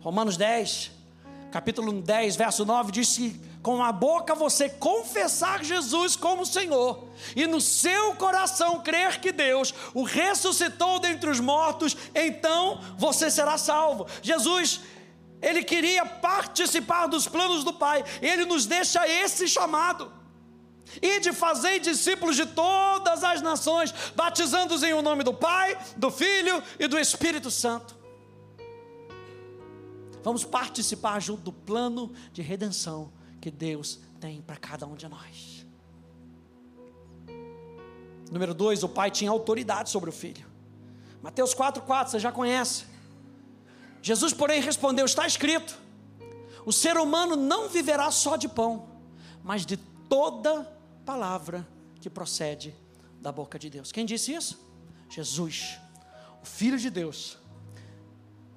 Romanos 0.00 0.36
10, 0.36 0.92
capítulo 1.50 1.92
10, 1.92 2.36
verso 2.36 2.64
9 2.64 2.92
diz 2.92 3.16
que 3.16 3.40
com 3.60 3.82
a 3.82 3.90
boca 3.90 4.36
você 4.36 4.68
confessar 4.68 5.64
Jesus 5.64 6.14
como 6.14 6.46
Senhor 6.46 7.08
e 7.34 7.44
no 7.44 7.60
seu 7.60 8.14
coração 8.14 8.82
crer 8.82 9.20
que 9.20 9.32
Deus 9.32 9.74
o 9.92 10.04
ressuscitou 10.04 11.00
dentre 11.00 11.28
os 11.28 11.40
mortos, 11.40 11.96
então 12.14 12.80
você 12.96 13.32
será 13.32 13.58
salvo. 13.58 14.06
Jesus 14.22 14.80
Ele 15.40 15.62
queria 15.62 16.04
participar 16.04 17.06
dos 17.06 17.28
planos 17.28 17.64
do 17.64 17.72
Pai. 17.72 18.04
Ele 18.20 18.44
nos 18.44 18.66
deixa 18.66 19.06
esse 19.06 19.48
chamado. 19.48 20.12
E 21.02 21.20
de 21.20 21.32
fazer 21.32 21.80
discípulos 21.80 22.34
de 22.34 22.46
todas 22.46 23.22
as 23.22 23.42
nações, 23.42 23.92
batizando-os 24.16 24.82
em 24.82 24.94
o 24.94 25.02
nome 25.02 25.22
do 25.22 25.34
Pai, 25.34 25.78
do 25.96 26.10
Filho 26.10 26.62
e 26.78 26.86
do 26.86 26.98
Espírito 26.98 27.50
Santo. 27.50 27.96
Vamos 30.22 30.44
participar 30.44 31.20
junto 31.20 31.42
do 31.42 31.52
plano 31.52 32.12
de 32.32 32.42
redenção 32.42 33.12
que 33.40 33.50
Deus 33.50 34.00
tem 34.20 34.42
para 34.42 34.56
cada 34.56 34.86
um 34.86 34.94
de 34.94 35.08
nós. 35.08 35.66
Número 38.30 38.52
dois, 38.52 38.82
o 38.82 38.88
pai 38.88 39.10
tinha 39.10 39.30
autoridade 39.30 39.90
sobre 39.90 40.10
o 40.10 40.12
filho. 40.12 40.46
Mateus 41.22 41.54
4,4, 41.54 42.08
você 42.08 42.18
já 42.18 42.30
conhece. 42.30 42.84
Jesus, 44.02 44.32
porém, 44.32 44.60
respondeu: 44.60 45.04
Está 45.04 45.26
escrito: 45.26 45.78
O 46.64 46.72
ser 46.72 46.96
humano 46.96 47.36
não 47.36 47.68
viverá 47.68 48.10
só 48.10 48.36
de 48.36 48.48
pão, 48.48 48.88
mas 49.42 49.64
de 49.64 49.76
toda 49.76 50.64
palavra 51.04 51.66
que 52.00 52.08
procede 52.08 52.74
da 53.20 53.32
boca 53.32 53.58
de 53.58 53.68
Deus. 53.70 53.92
Quem 53.92 54.06
disse 54.06 54.32
isso? 54.32 54.58
Jesus, 55.08 55.78
o 56.42 56.46
Filho 56.46 56.78
de 56.78 56.90
Deus, 56.90 57.38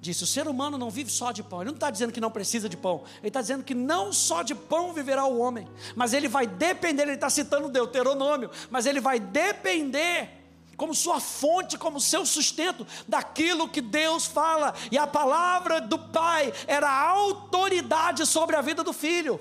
disse: 0.00 0.24
o 0.24 0.26
ser 0.26 0.48
humano 0.48 0.76
não 0.76 0.90
vive 0.90 1.10
só 1.10 1.32
de 1.32 1.42
pão. 1.42 1.60
Ele 1.60 1.70
não 1.70 1.76
está 1.76 1.90
dizendo 1.90 2.12
que 2.12 2.20
não 2.20 2.30
precisa 2.30 2.68
de 2.68 2.76
pão. 2.76 3.04
Ele 3.18 3.28
está 3.28 3.40
dizendo 3.40 3.64
que 3.64 3.74
não 3.74 4.12
só 4.12 4.42
de 4.42 4.54
pão 4.54 4.92
viverá 4.92 5.24
o 5.24 5.38
homem, 5.38 5.66
mas 5.94 6.12
ele 6.12 6.28
vai 6.28 6.46
depender. 6.46 7.02
Ele 7.04 7.12
está 7.12 7.30
citando 7.30 7.68
Deuteronômio, 7.68 8.50
mas 8.70 8.84
ele 8.84 9.00
vai 9.00 9.18
depender 9.18 10.41
como 10.76 10.94
sua 10.94 11.20
fonte, 11.20 11.78
como 11.78 12.00
seu 12.00 12.24
sustento 12.24 12.86
daquilo 13.06 13.68
que 13.68 13.80
Deus 13.80 14.26
fala. 14.26 14.74
E 14.90 14.98
a 14.98 15.06
palavra 15.06 15.80
do 15.80 15.98
Pai 15.98 16.52
era 16.66 16.88
a 16.88 17.08
autoridade 17.10 18.26
sobre 18.26 18.56
a 18.56 18.60
vida 18.60 18.82
do 18.82 18.92
filho. 18.92 19.40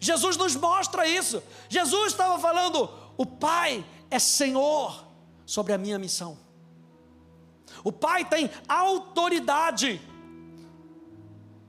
Jesus 0.00 0.36
nos 0.36 0.54
mostra 0.54 1.06
isso. 1.06 1.42
Jesus 1.68 2.12
estava 2.12 2.38
falando: 2.38 2.90
o 3.16 3.26
Pai 3.26 3.84
é 4.10 4.18
Senhor 4.18 5.04
sobre 5.46 5.72
a 5.72 5.78
minha 5.78 5.98
missão. 5.98 6.38
O 7.84 7.92
Pai 7.92 8.24
tem 8.24 8.50
autoridade. 8.68 10.00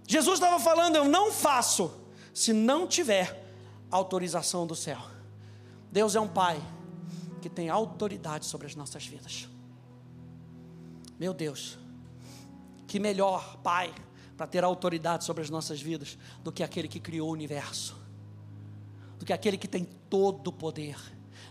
Jesus 0.07 0.39
estava 0.39 0.59
falando: 0.59 0.95
eu 0.95 1.05
não 1.05 1.31
faço 1.31 1.91
se 2.33 2.53
não 2.53 2.87
tiver 2.87 3.45
autorização 3.91 4.65
do 4.65 4.75
céu. 4.75 4.99
Deus 5.91 6.15
é 6.15 6.19
um 6.19 6.27
Pai 6.27 6.61
que 7.39 7.49
tem 7.49 7.69
autoridade 7.69 8.45
sobre 8.45 8.67
as 8.67 8.75
nossas 8.75 9.05
vidas. 9.05 9.47
Meu 11.19 11.33
Deus, 11.33 11.77
que 12.87 12.99
melhor 12.99 13.57
Pai 13.57 13.93
para 14.37 14.47
ter 14.47 14.63
autoridade 14.63 15.25
sobre 15.25 15.43
as 15.43 15.49
nossas 15.49 15.81
vidas 15.81 16.17
do 16.43 16.51
que 16.51 16.63
aquele 16.63 16.87
que 16.87 16.99
criou 16.99 17.29
o 17.29 17.33
universo, 17.33 17.95
do 19.17 19.25
que 19.25 19.33
aquele 19.33 19.57
que 19.57 19.67
tem 19.67 19.83
todo 20.09 20.47
o 20.47 20.53
poder, 20.53 20.97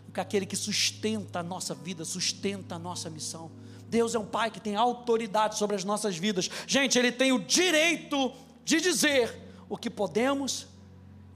do 0.06 0.12
que 0.12 0.20
aquele 0.20 0.46
que 0.46 0.56
sustenta 0.56 1.40
a 1.40 1.42
nossa 1.42 1.74
vida, 1.74 2.04
sustenta 2.04 2.76
a 2.76 2.78
nossa 2.78 3.10
missão. 3.10 3.50
Deus 3.88 4.14
é 4.14 4.18
um 4.18 4.24
Pai 4.24 4.50
que 4.50 4.60
tem 4.60 4.74
autoridade 4.74 5.58
sobre 5.58 5.76
as 5.76 5.84
nossas 5.84 6.16
vidas. 6.16 6.48
Gente, 6.66 6.98
Ele 6.98 7.12
tem 7.12 7.30
o 7.30 7.38
direito 7.38 8.32
de 8.64 8.80
dizer 8.80 9.38
o 9.68 9.76
que 9.76 9.90
podemos 9.90 10.66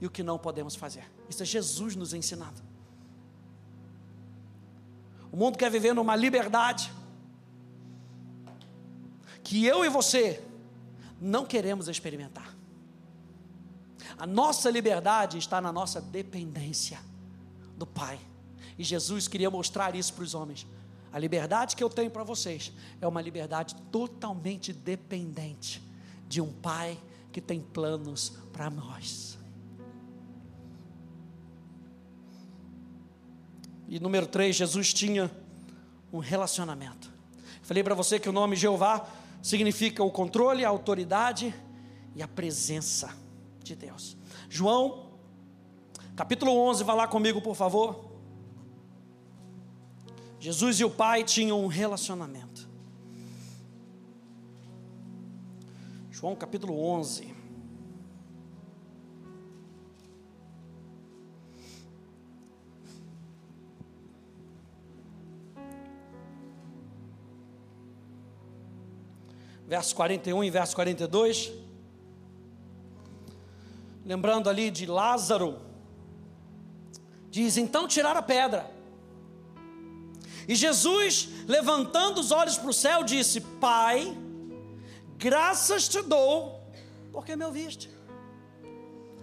e 0.01 0.07
o 0.07 0.09
que 0.09 0.23
não 0.23 0.39
podemos 0.39 0.75
fazer. 0.75 1.05
Isso 1.29 1.43
é 1.43 1.45
Jesus 1.45 1.95
nos 1.95 2.13
ensinando. 2.13 2.72
O 5.33 5.35
mundo 5.35 5.57
quer 5.57 5.71
viver 5.71 5.95
numa 5.95 6.15
liberdade 6.15 6.93
que 9.43 9.65
eu 9.65 9.83
e 9.83 9.89
você 9.89 10.43
não 11.19 11.43
queremos 11.43 11.87
experimentar. 11.87 12.55
A 14.15 14.27
nossa 14.27 14.69
liberdade 14.69 15.39
está 15.39 15.59
na 15.59 15.71
nossa 15.73 15.99
dependência 15.99 16.99
do 17.75 17.87
Pai. 17.87 18.19
E 18.77 18.83
Jesus 18.83 19.27
queria 19.27 19.49
mostrar 19.49 19.95
isso 19.95 20.13
para 20.13 20.23
os 20.23 20.35
homens. 20.35 20.67
A 21.11 21.17
liberdade 21.17 21.75
que 21.75 21.83
eu 21.83 21.89
tenho 21.89 22.11
para 22.11 22.23
vocês 22.23 22.71
é 23.01 23.07
uma 23.07 23.19
liberdade 23.19 23.73
totalmente 23.91 24.71
dependente 24.71 25.81
de 26.27 26.41
um 26.41 26.53
pai 26.53 26.95
que 27.31 27.41
tem 27.41 27.59
planos 27.59 28.33
para 28.51 28.69
nós. 28.69 29.39
E 33.93 33.99
número 33.99 34.25
3, 34.25 34.55
Jesus 34.55 34.91
tinha 34.91 35.29
um 36.11 36.17
relacionamento. 36.17 37.13
Falei 37.61 37.83
para 37.83 37.93
você 37.93 38.19
que 38.19 38.27
o 38.27 38.31
nome 38.31 38.55
Jeová 38.55 39.07
significa 39.39 40.03
o 40.03 40.09
controle, 40.09 40.65
a 40.65 40.69
autoridade 40.69 41.53
e 42.15 42.23
a 42.23 42.27
presença 42.27 43.15
de 43.63 43.75
Deus. 43.75 44.17
João, 44.49 45.11
capítulo 46.15 46.57
11, 46.57 46.83
vá 46.83 46.95
lá 46.95 47.07
comigo, 47.07 47.39
por 47.39 47.53
favor. 47.53 48.03
Jesus 50.39 50.79
e 50.79 50.83
o 50.83 50.89
Pai 50.89 51.23
tinham 51.23 51.63
um 51.63 51.67
relacionamento. 51.67 52.67
João 56.09 56.35
capítulo 56.35 56.83
11. 56.83 57.31
Verso 69.73 69.95
41 69.95 70.43
e 70.43 70.51
verso 70.51 70.75
42. 70.75 71.51
Lembrando 74.05 74.47
ali 74.47 74.69
de 74.69 74.85
Lázaro, 74.85 75.59
diz: 77.31 77.57
Então 77.57 77.87
tirar 77.87 78.15
a 78.15 78.21
pedra. 78.21 78.69
E 80.47 80.53
Jesus, 80.53 81.27
levantando 81.47 82.21
os 82.21 82.29
olhos 82.29 82.55
para 82.55 82.69
o 82.69 82.73
céu, 82.73 83.03
disse: 83.03 83.41
Pai, 83.41 84.15
graças 85.17 85.89
te 85.89 86.03
dou, 86.03 86.61
porque 87.11 87.35
me 87.35 87.43
ouviste. 87.43 87.89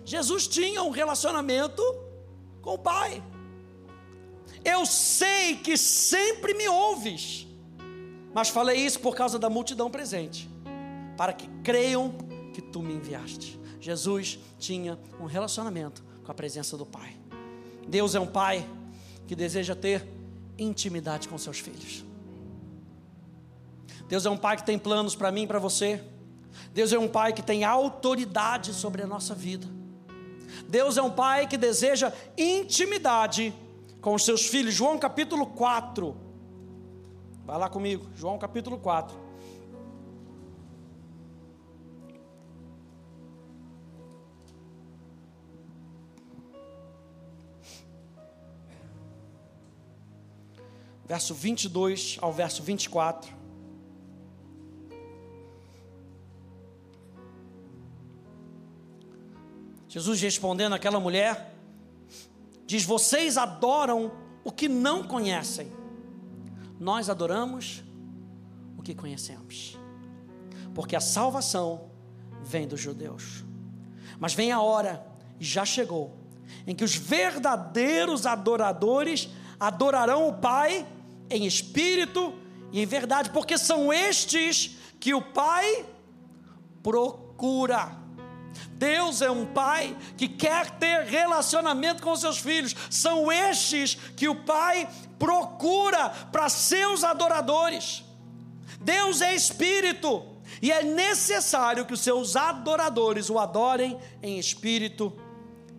Jesus 0.05 0.49
tinha 0.49 0.83
um 0.83 0.91
relacionamento 0.91 1.81
com 2.61 2.75
o 2.75 2.79
Pai. 2.79 3.23
Eu 4.65 4.85
sei 4.85 5.59
que 5.59 5.77
sempre 5.77 6.55
me 6.55 6.67
ouves, 6.67 7.47
mas 8.35 8.49
falei 8.49 8.79
isso 8.79 9.01
por 9.01 9.14
causa 9.14 9.38
da 9.38 9.51
multidão 9.51 9.90
presente, 9.90 10.49
para 11.16 11.33
que 11.33 11.49
creiam 11.62 12.14
que 12.53 12.62
tu 12.62 12.81
me 12.81 12.95
enviaste. 12.95 13.59
Jesus 13.81 14.38
tinha 14.59 14.99
um 15.21 15.25
relacionamento 15.25 16.05
com 16.25 16.31
a 16.31 16.35
presença 16.35 16.77
do 16.77 16.85
Pai. 16.85 17.16
Deus 17.88 18.14
é 18.14 18.21
um 18.21 18.27
Pai 18.27 18.66
que 19.27 19.35
deseja 19.35 19.75
ter 19.75 20.07
intimidade 20.59 21.29
com 21.29 21.38
seus 21.38 21.59
filhos. 21.59 22.05
Deus 24.09 24.27
é 24.27 24.31
um 24.31 24.37
pai 24.37 24.57
que 24.57 24.64
tem 24.64 24.77
planos 24.77 25.14
para 25.14 25.31
mim 25.31 25.45
e 25.45 25.47
para 25.47 25.61
você. 25.61 26.03
Deus 26.75 26.93
é 26.93 26.99
um 26.99 27.07
pai 27.07 27.33
que 27.33 27.43
tem 27.43 27.62
autoridade 27.62 28.75
sobre 28.75 29.03
a 29.03 29.07
nossa 29.07 29.37
vida. 29.37 29.69
Deus 30.69 30.97
é 30.97 31.03
um 31.03 31.12
pai 31.12 31.47
que 31.47 31.57
deseja 31.57 32.12
intimidade 32.37 33.55
com 34.01 34.12
os 34.12 34.25
seus 34.25 34.47
filhos. 34.47 34.75
João 34.75 34.99
capítulo 34.99 35.47
4. 35.47 36.16
Vai 37.51 37.59
lá 37.59 37.69
comigo, 37.69 38.09
João 38.15 38.39
capítulo 38.39 38.79
4. 38.79 39.19
verso 51.05 51.35
22 51.35 52.19
ao 52.21 52.33
verso 52.33 52.63
24. 52.63 53.35
Jesus 59.89 60.21
respondendo 60.21 60.75
àquela 60.75 61.01
mulher, 61.01 61.53
diz: 62.65 62.85
Vocês 62.85 63.37
adoram 63.37 64.13
o 64.45 64.53
que 64.53 64.69
não 64.69 65.03
conhecem, 65.03 65.80
nós 66.81 67.11
adoramos 67.11 67.85
o 68.79 68.83
que 68.83 68.95
conhecemos, 68.95 69.79
porque 70.75 70.97
a 70.97 71.01
salvação 71.01 71.90
vem 72.43 72.66
dos 72.66 72.81
judeus. 72.81 73.45
Mas 74.19 74.33
vem 74.33 74.51
a 74.51 74.62
hora, 74.62 75.07
e 75.38 75.45
já 75.45 75.66
chegou, 75.66 76.16
em 76.66 76.75
que 76.75 76.83
os 76.83 76.97
verdadeiros 76.97 78.25
adoradores 78.25 79.29
adorarão 79.59 80.29
o 80.29 80.35
Pai 80.35 80.87
em 81.29 81.47
espírito 81.47 82.33
e 82.73 82.81
em 82.81 82.87
verdade, 82.87 83.29
porque 83.29 83.59
são 83.59 83.93
estes 83.93 84.79
que 84.99 85.12
o 85.12 85.21
Pai 85.21 85.85
procura. 86.83 87.95
Deus 88.73 89.21
é 89.21 89.31
um 89.31 89.47
pai 89.47 89.97
que 90.17 90.29
quer 90.29 90.71
ter 90.79 91.05
relacionamento 91.05 92.03
com 92.03 92.17
seus 92.17 92.39
filhos. 92.39 92.75
São 92.89 93.31
estes 93.31 93.95
que 93.95 94.29
o 94.29 94.35
pai 94.35 94.89
procura 95.19 96.09
para 96.33 96.49
seus 96.49 97.05
adoradores. 97.05 98.03
Deus 98.81 99.21
é 99.21 99.35
espírito 99.35 100.27
E 100.63 100.73
é 100.73 100.83
necessário 100.83 101.85
que 101.87 101.93
os 101.93 102.01
seus 102.01 102.35
adoradores 102.35 103.31
o 103.31 103.39
adorem 103.39 103.99
em 104.23 104.39
espírito 104.39 105.17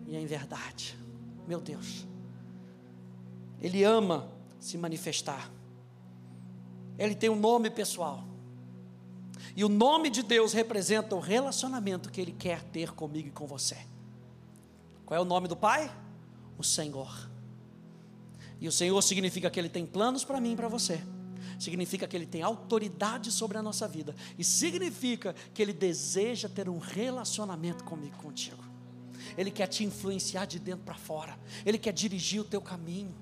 e 0.06 0.16
em 0.16 0.24
verdade. 0.24 0.96
Meu 1.46 1.60
Deus. 1.60 2.06
Ele 3.60 3.84
ama 3.84 4.28
se 4.58 4.78
manifestar. 4.78 5.50
Ele 6.98 7.14
tem 7.14 7.28
um 7.28 7.36
nome 7.36 7.70
pessoal. 7.70 8.24
E 9.54 9.64
o 9.64 9.68
nome 9.68 10.08
de 10.08 10.22
Deus 10.22 10.52
representa 10.52 11.14
o 11.14 11.20
relacionamento 11.20 12.10
que 12.10 12.20
Ele 12.20 12.32
quer 12.32 12.62
ter 12.62 12.92
comigo 12.92 13.28
e 13.28 13.32
com 13.32 13.46
você. 13.46 13.76
Qual 15.04 15.18
é 15.18 15.20
o 15.20 15.26
nome 15.26 15.46
do 15.48 15.56
Pai? 15.56 15.94
O 16.56 16.64
Senhor. 16.64 17.30
E 18.60 18.68
o 18.68 18.72
Senhor 18.72 19.00
significa 19.02 19.50
que 19.50 19.60
Ele 19.60 19.68
tem 19.68 19.84
planos 19.84 20.24
para 20.24 20.40
mim 20.40 20.52
e 20.52 20.56
para 20.56 20.68
você. 20.68 21.02
Significa 21.58 22.08
que 22.08 22.16
Ele 22.16 22.26
tem 22.26 22.42
autoridade 22.42 23.30
sobre 23.30 23.58
a 23.58 23.62
nossa 23.62 23.86
vida. 23.86 24.14
E 24.38 24.44
significa 24.44 25.34
que 25.52 25.60
Ele 25.60 25.72
deseja 25.72 26.48
ter 26.48 26.68
um 26.68 26.78
relacionamento 26.78 27.84
comigo, 27.84 28.16
contigo. 28.18 28.62
Ele 29.36 29.50
quer 29.50 29.66
te 29.66 29.84
influenciar 29.84 30.46
de 30.46 30.58
dentro 30.58 30.84
para 30.84 30.94
fora. 30.94 31.38
Ele 31.64 31.78
quer 31.78 31.92
dirigir 31.92 32.40
o 32.40 32.44
teu 32.44 32.60
caminho. 32.60 33.14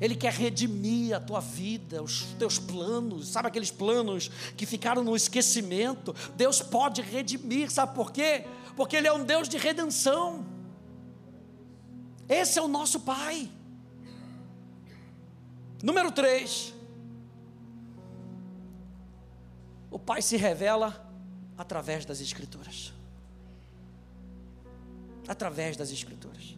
Ele 0.00 0.14
quer 0.14 0.32
redimir 0.32 1.14
a 1.14 1.20
tua 1.20 1.40
vida, 1.40 2.02
os 2.02 2.22
teus 2.38 2.58
planos, 2.58 3.28
sabe 3.28 3.48
aqueles 3.48 3.70
planos 3.70 4.30
que 4.56 4.64
ficaram 4.64 5.02
no 5.02 5.16
esquecimento? 5.16 6.14
Deus 6.36 6.62
pode 6.62 7.02
redimir, 7.02 7.70
sabe 7.70 7.94
por 7.94 8.12
quê? 8.12 8.44
Porque 8.76 8.96
Ele 8.96 9.08
é 9.08 9.12
um 9.12 9.24
Deus 9.24 9.48
de 9.48 9.58
redenção. 9.58 10.46
Esse 12.28 12.58
é 12.58 12.62
o 12.62 12.68
nosso 12.68 13.00
Pai. 13.00 13.50
Número 15.82 16.12
3. 16.12 16.74
O 19.90 19.98
Pai 19.98 20.22
se 20.22 20.36
revela 20.36 21.04
através 21.56 22.04
das 22.04 22.20
Escrituras. 22.20 22.92
Através 25.26 25.76
das 25.76 25.90
Escrituras. 25.90 26.56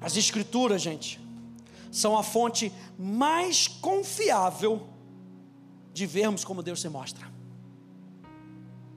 As 0.00 0.16
Escrituras, 0.16 0.80
gente, 0.80 1.20
são 1.90 2.16
a 2.16 2.22
fonte 2.22 2.72
mais 2.98 3.66
confiável 3.66 4.86
de 5.92 6.06
vermos 6.06 6.44
como 6.44 6.62
Deus 6.62 6.80
se 6.80 6.88
mostra. 6.88 7.26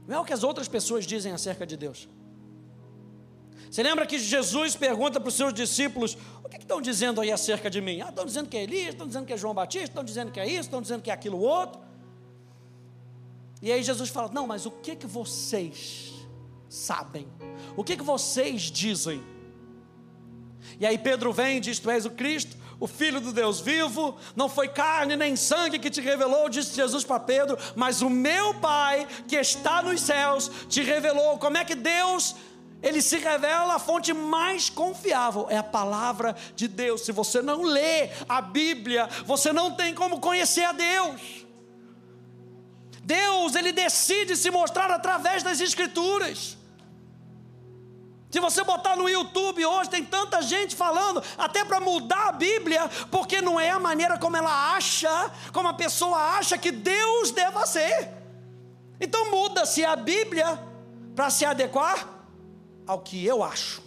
Não 0.07 0.17
é 0.17 0.19
o 0.19 0.25
que 0.25 0.33
as 0.33 0.43
outras 0.43 0.67
pessoas 0.67 1.05
dizem 1.05 1.31
acerca 1.31 1.65
de 1.65 1.77
Deus. 1.77 2.07
Você 3.69 3.81
lembra 3.81 4.05
que 4.05 4.19
Jesus 4.19 4.75
pergunta 4.75 5.19
para 5.19 5.29
os 5.29 5.33
seus 5.33 5.53
discípulos: 5.53 6.17
o 6.43 6.49
que, 6.49 6.57
que 6.57 6.63
estão 6.63 6.81
dizendo 6.81 7.21
aí 7.21 7.31
acerca 7.31 7.69
de 7.69 7.79
mim? 7.79 8.01
Ah, 8.01 8.09
estão 8.09 8.25
dizendo 8.25 8.49
que 8.49 8.57
é 8.57 8.63
Elias, 8.63 8.89
estão 8.89 9.07
dizendo 9.07 9.25
que 9.25 9.33
é 9.33 9.37
João 9.37 9.53
Batista, 9.53 9.87
estão 9.87 10.03
dizendo 10.03 10.31
que 10.31 10.39
é 10.39 10.45
isso, 10.45 10.61
estão 10.61 10.81
dizendo 10.81 11.01
que 11.01 11.09
é 11.09 11.13
aquilo 11.13 11.39
outro. 11.39 11.81
E 13.61 13.71
aí 13.71 13.81
Jesus 13.81 14.09
fala: 14.09 14.29
não, 14.33 14.45
mas 14.45 14.65
o 14.65 14.71
que 14.71 14.95
que 14.95 15.07
vocês 15.07 16.11
sabem? 16.67 17.27
O 17.77 17.83
que 17.83 17.95
que 17.95 18.03
vocês 18.03 18.63
dizem? 18.63 19.23
E 20.79 20.85
aí 20.85 20.97
Pedro 20.97 21.31
vem 21.31 21.57
e 21.57 21.59
diz: 21.59 21.79
Tu 21.79 21.89
és 21.89 22.05
o 22.05 22.11
Cristo, 22.11 22.57
o 22.79 22.87
Filho 22.87 23.21
do 23.21 23.31
Deus 23.31 23.59
vivo, 23.59 24.17
não 24.35 24.49
foi 24.49 24.67
carne 24.67 25.15
nem 25.15 25.35
sangue 25.35 25.79
que 25.79 25.89
te 25.89 26.01
revelou, 26.01 26.49
disse 26.49 26.75
Jesus 26.75 27.03
para 27.03 27.19
Pedro, 27.19 27.57
mas 27.75 28.01
o 28.01 28.09
meu 28.09 28.55
Pai 28.55 29.07
que 29.27 29.35
está 29.35 29.81
nos 29.81 30.01
céus 30.01 30.51
te 30.67 30.81
revelou. 30.81 31.37
Como 31.37 31.57
é 31.57 31.63
que 31.63 31.75
Deus 31.75 32.35
ele 32.81 33.01
se 33.01 33.17
revela 33.17 33.75
a 33.75 33.79
fonte 33.79 34.11
mais 34.11 34.69
confiável, 34.69 35.45
é 35.49 35.57
a 35.57 35.63
palavra 35.63 36.35
de 36.55 36.67
Deus. 36.67 37.01
Se 37.01 37.11
você 37.11 37.41
não 37.41 37.61
lê 37.61 38.09
a 38.27 38.41
Bíblia, 38.41 39.07
você 39.25 39.53
não 39.53 39.75
tem 39.75 39.93
como 39.93 40.19
conhecer 40.19 40.63
a 40.63 40.71
Deus. 40.71 41.45
Deus, 43.03 43.55
ele 43.55 43.71
decide 43.71 44.35
se 44.35 44.49
mostrar 44.49 44.89
através 44.89 45.43
das 45.43 45.59
Escrituras. 45.59 46.57
Se 48.31 48.39
você 48.39 48.63
botar 48.63 48.95
no 48.95 49.09
YouTube 49.09 49.65
hoje, 49.65 49.89
tem 49.89 50.05
tanta 50.05 50.41
gente 50.41 50.73
falando, 50.73 51.21
até 51.37 51.65
para 51.65 51.81
mudar 51.81 52.29
a 52.29 52.31
Bíblia, 52.31 52.89
porque 53.11 53.41
não 53.41 53.59
é 53.59 53.71
a 53.71 53.79
maneira 53.79 54.17
como 54.17 54.37
ela 54.37 54.73
acha, 54.73 55.09
como 55.51 55.67
a 55.67 55.73
pessoa 55.73 56.17
acha 56.37 56.57
que 56.57 56.71
Deus 56.71 57.31
deva 57.31 57.65
ser. 57.65 58.09
Então 59.01 59.29
muda-se 59.29 59.83
a 59.83 59.97
Bíblia 59.97 60.57
para 61.13 61.29
se 61.29 61.43
adequar 61.43 62.07
ao 62.87 63.01
que 63.01 63.25
eu 63.25 63.43
acho. 63.43 63.83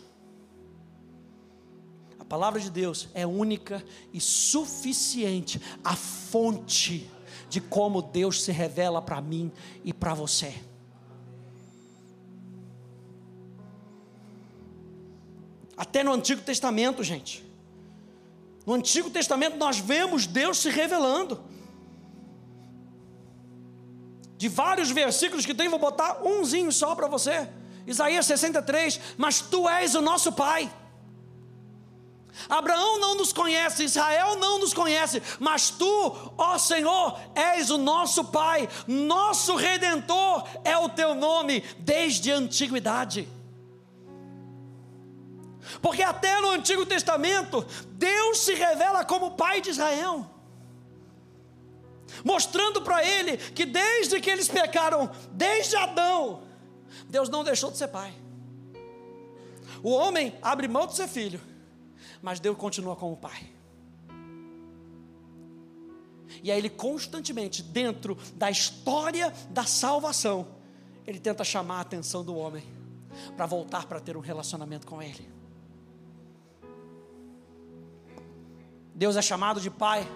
A 2.19 2.25
palavra 2.25 2.61
de 2.61 2.71
Deus 2.71 3.09
é 3.15 3.27
única 3.27 3.83
e 4.13 4.21
suficiente, 4.21 5.59
a 5.83 5.97
fonte 5.97 7.11
de 7.49 7.63
como 7.63 8.03
Deus 8.03 8.43
se 8.43 8.53
revela 8.53 9.01
para 9.01 9.23
mim 9.23 9.51
e 9.83 9.93
para 9.95 10.13
você. 10.13 10.55
Até 15.95 16.03
no 16.03 16.13
Antigo 16.13 16.43
Testamento, 16.43 17.05
gente. 17.05 17.45
No 18.67 18.75
Antigo 18.75 19.09
Testamento 19.11 19.57
nós 19.57 19.79
vemos 19.79 20.27
Deus 20.27 20.59
se 20.59 20.69
revelando. 20.69 21.41
De 24.37 24.49
vários 24.49 24.91
versículos 24.91 25.47
que 25.47 25.55
tem, 25.55 25.69
vou 25.69 25.79
botar 25.79 26.21
umzinho 26.25 26.73
só 26.73 26.97
para 26.97 27.07
você. 27.07 27.49
Isaías 27.87 28.27
63, 28.27 29.01
mas 29.17 29.41
tu 29.41 29.69
és 29.69 29.95
o 29.95 30.03
nosso 30.03 30.33
Pai. 30.33 30.69
Abraão 32.49 32.99
não 32.99 33.15
nos 33.15 33.33
conhece, 33.33 33.85
Israel 33.85 34.35
não 34.35 34.59
nos 34.59 34.75
conhece, 34.75 35.23
mas 35.39 35.71
tu, 35.71 36.33
ó 36.37 36.59
Senhor, 36.59 37.21
és 37.37 37.71
o 37.71 37.79
nosso 37.79 38.25
Pai, 38.25 38.69
nosso 38.89 39.55
Redentor 39.55 40.45
é 40.65 40.77
o 40.77 40.89
teu 40.89 41.15
nome 41.15 41.63
desde 41.79 42.33
a 42.33 42.37
antiguidade. 42.37 43.29
Porque 45.81 46.03
até 46.03 46.41
no 46.41 46.51
Antigo 46.51 46.85
Testamento, 46.87 47.67
Deus 47.89 48.39
se 48.39 48.55
revela 48.55 49.05
como 49.05 49.33
Pai 49.33 49.61
de 49.61 49.71
Israel, 49.71 50.31
mostrando 52.25 52.83
para 52.83 53.05
ele 53.05 53.37
que 53.37 53.65
desde 53.65 54.21
que 54.21 54.31
eles 54.31 54.49
pecaram, 54.49 55.11
desde 55.33 55.77
Adão, 55.77 56.43
Deus 57.09 57.29
não 57.29 57.45
deixou 57.45 57.71
de 57.71 57.79
ser 57.79 57.89
pai. 57.89 58.15
O 59.83 59.91
homem 59.91 60.35
abre 60.41 60.69
mão 60.69 60.87
de 60.87 60.95
ser 60.95 61.09
filho, 61.09 61.41
mas 62.23 62.41
Deus 62.41 62.57
continua 62.57 62.97
como 62.97 63.17
pai. 63.17 63.51
E 66.43 66.51
aí 66.51 66.59
ele 66.59 66.71
constantemente, 66.71 67.63
dentro 67.63 68.17
da 68.35 68.51
história 68.51 69.33
da 69.51 69.65
salvação, 69.65 70.47
ele 71.07 71.19
tenta 71.19 71.45
chamar 71.45 71.79
a 71.79 71.81
atenção 71.81 72.25
do 72.25 72.37
homem 72.37 72.65
para 73.37 73.47
voltar 73.47 73.87
para 73.87 74.01
ter 74.01 74.17
um 74.17 74.21
relacionamento 74.21 74.87
com 74.87 75.03
ele. 75.03 75.34
Deus 78.95 79.17
é 79.17 79.23
chamado 79.23 79.61
de 79.61 79.71
Pai 79.71 80.07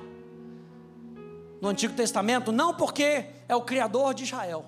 no 1.60 1.68
Antigo 1.68 1.94
Testamento, 1.94 2.52
não 2.52 2.74
porque 2.74 3.26
é 3.48 3.56
o 3.56 3.62
Criador 3.62 4.14
de 4.14 4.22
Israel, 4.24 4.66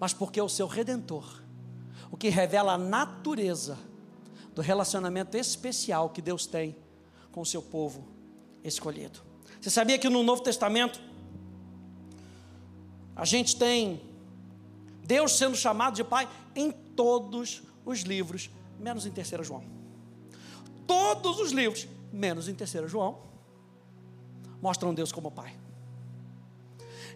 mas 0.00 0.14
porque 0.14 0.40
é 0.40 0.42
o 0.42 0.48
seu 0.48 0.66
Redentor, 0.66 1.42
o 2.10 2.16
que 2.16 2.30
revela 2.30 2.72
a 2.72 2.78
natureza 2.78 3.78
do 4.54 4.62
relacionamento 4.62 5.36
especial 5.36 6.08
que 6.08 6.22
Deus 6.22 6.46
tem 6.46 6.74
com 7.30 7.42
o 7.42 7.46
seu 7.46 7.60
povo 7.60 8.08
escolhido. 8.64 9.20
Você 9.60 9.70
sabia 9.70 9.98
que 9.98 10.08
no 10.08 10.22
Novo 10.22 10.42
Testamento 10.42 11.00
a 13.14 13.24
gente 13.24 13.56
tem 13.56 14.00
Deus 15.04 15.36
sendo 15.36 15.56
chamado 15.56 15.94
de 15.94 16.04
Pai 16.04 16.28
em 16.54 16.70
todos 16.70 17.62
os 17.84 18.00
livros, 18.00 18.50
menos 18.78 19.04
em 19.04 19.10
3 19.10 19.46
João. 19.46 19.64
Todos 20.86 21.38
os 21.40 21.52
livros, 21.52 21.86
menos 22.12 22.48
em 22.48 22.54
3 22.54 22.90
João, 22.90 23.18
mostram 24.60 24.94
Deus 24.94 25.12
como 25.12 25.30
Pai. 25.30 25.56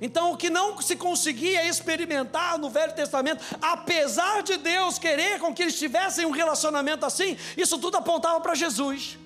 Então, 0.00 0.32
o 0.32 0.36
que 0.36 0.50
não 0.50 0.82
se 0.82 0.96
conseguia 0.96 1.64
experimentar 1.68 2.58
no 2.58 2.68
Velho 2.68 2.92
Testamento, 2.92 3.44
apesar 3.60 4.42
de 4.42 4.56
Deus 4.56 4.98
querer 4.98 5.38
com 5.38 5.54
que 5.54 5.62
eles 5.62 5.78
tivessem 5.78 6.26
um 6.26 6.32
relacionamento 6.32 7.06
assim, 7.06 7.36
isso 7.56 7.78
tudo 7.78 7.98
apontava 7.98 8.40
para 8.40 8.54
Jesus, 8.54 9.16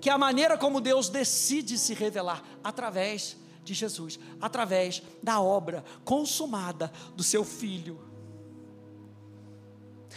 que 0.00 0.08
é 0.08 0.12
a 0.12 0.18
maneira 0.18 0.56
como 0.56 0.80
Deus 0.80 1.08
decide 1.08 1.76
se 1.76 1.94
revelar 1.94 2.44
através 2.62 3.36
de 3.64 3.74
Jesus, 3.74 4.20
através 4.40 5.02
da 5.20 5.40
obra 5.40 5.84
consumada 6.04 6.92
do 7.16 7.24
seu 7.24 7.44
Filho. 7.44 8.11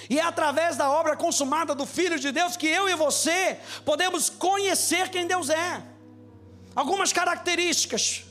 E 0.09 0.19
é 0.19 0.23
através 0.23 0.77
da 0.77 0.89
obra 0.89 1.15
consumada 1.15 1.73
do 1.73 1.85
Filho 1.85 2.19
de 2.19 2.31
Deus 2.31 2.57
que 2.57 2.67
eu 2.67 2.87
e 2.89 2.95
você 2.95 3.59
podemos 3.83 4.29
conhecer 4.29 5.09
quem 5.09 5.27
Deus 5.27 5.49
é. 5.49 5.83
Algumas 6.75 7.13
características 7.13 8.25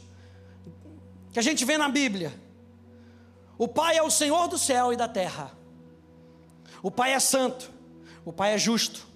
que 1.32 1.38
a 1.38 1.42
gente 1.42 1.64
vê 1.64 1.76
na 1.78 1.88
Bíblia. 1.88 2.32
O 3.56 3.66
Pai 3.66 3.96
é 3.96 4.02
o 4.02 4.10
Senhor 4.10 4.48
do 4.48 4.58
céu 4.58 4.92
e 4.92 4.96
da 4.96 5.08
terra. 5.08 5.52
O 6.82 6.90
Pai 6.90 7.12
é 7.12 7.18
santo. 7.18 7.70
O 8.24 8.32
Pai 8.32 8.54
é 8.54 8.58
justo. 8.58 9.06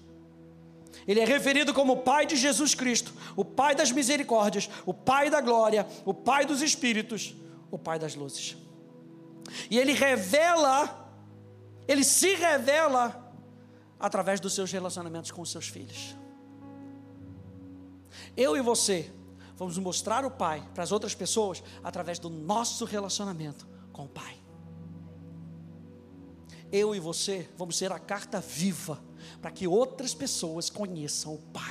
Ele 1.07 1.19
é 1.19 1.25
referido 1.25 1.73
como 1.73 1.93
o 1.93 1.97
Pai 1.97 2.25
de 2.25 2.35
Jesus 2.35 2.75
Cristo, 2.75 3.11
o 3.35 3.43
Pai 3.43 3.73
das 3.73 3.91
misericórdias, 3.91 4.69
o 4.85 4.93
Pai 4.93 5.29
da 5.29 5.41
glória, 5.41 5.87
o 6.05 6.13
Pai 6.13 6.45
dos 6.45 6.61
espíritos, 6.61 7.33
o 7.71 7.79
Pai 7.79 7.97
das 7.97 8.13
luzes. 8.13 8.55
E 9.71 9.79
ele 9.79 9.93
revela, 9.93 11.08
ele 11.89 12.03
se 12.03 12.35
revela 12.35 13.33
através 13.99 14.39
dos 14.39 14.53
seus 14.53 14.71
relacionamentos 14.71 15.31
com 15.31 15.41
os 15.41 15.51
seus 15.51 15.67
filhos. 15.67 16.15
Eu 18.37 18.55
e 18.55 18.61
você 18.61 19.11
vamos 19.57 19.75
mostrar 19.79 20.23
o 20.23 20.29
Pai 20.29 20.63
para 20.73 20.83
as 20.83 20.91
outras 20.91 21.15
pessoas 21.15 21.63
através 21.83 22.19
do 22.19 22.29
nosso 22.29 22.85
relacionamento 22.85 23.67
com 23.91 24.05
o 24.05 24.07
Pai. 24.07 24.37
Eu 26.71 26.93
e 26.93 26.99
você 26.99 27.49
vamos 27.57 27.75
ser 27.75 27.91
a 27.91 27.97
carta 27.97 28.39
viva 28.39 29.03
para 29.41 29.49
que 29.49 29.67
outras 29.67 30.13
pessoas 30.13 30.69
conheçam 30.69 31.33
o 31.33 31.39
Pai. 31.39 31.68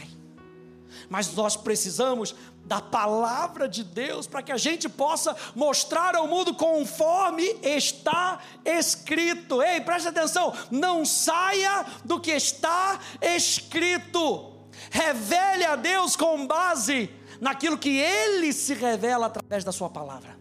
Mas 1.09 1.35
nós 1.35 1.57
precisamos 1.57 2.35
da 2.65 2.83
palavra 2.83 3.67
de 3.67 3.83
Deus 3.83 4.27
para 4.27 4.43
que 4.43 4.53
a 4.53 4.59
gente 4.59 4.89
possa 4.89 5.35
mostrar 5.55 6.15
ao 6.15 6.29
mundo 6.29 6.55
conforme 6.55 7.45
está 7.63 8.41
escrito. 8.65 9.63
Ei, 9.63 9.81
preste 9.81 10.09
atenção, 10.09 10.55
não 10.71 11.05
saia 11.05 11.87
do 12.05 12.21
que 12.21 12.31
está 12.31 13.01
escrito. 13.23 14.53
Revele 14.91 15.65
a 15.65 15.77
Deus 15.77 16.15
com 16.15 16.47
base 16.47 17.11
naquilo 17.41 17.79
que 17.79 17.97
ele 17.97 18.53
se 18.53 18.75
revela 18.75 19.27
através 19.27 19.65
da 19.65 19.73
sua 19.73 19.89
palavra. 19.89 20.39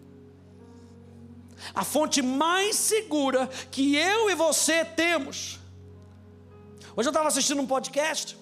A 1.74 1.84
fonte 1.84 2.22
mais 2.22 2.76
segura 2.76 3.48
que 3.72 3.96
eu 3.96 4.30
e 4.30 4.36
você 4.36 4.84
temos. 4.84 5.60
Hoje 6.96 7.08
eu 7.08 7.12
estava 7.12 7.28
assistindo 7.28 7.62
um 7.62 7.68
podcast 7.68 8.38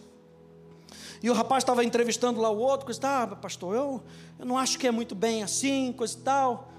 e 1.22 1.30
o 1.30 1.34
rapaz 1.34 1.64
estava 1.64 1.84
entrevistando 1.84 2.40
lá 2.40 2.50
o 2.50 2.58
outro, 2.58 2.86
coisa, 2.86 3.02
ah, 3.04 3.28
pastor, 3.36 3.76
eu, 3.76 4.04
eu 4.38 4.46
não 4.46 4.58
acho 4.58 4.78
que 4.78 4.88
é 4.88 4.92
muito 4.92 5.16
bem 5.16 5.44
assim, 5.44 5.94
coisa 5.94 6.18
e 6.18 6.22
tal. 6.22 6.72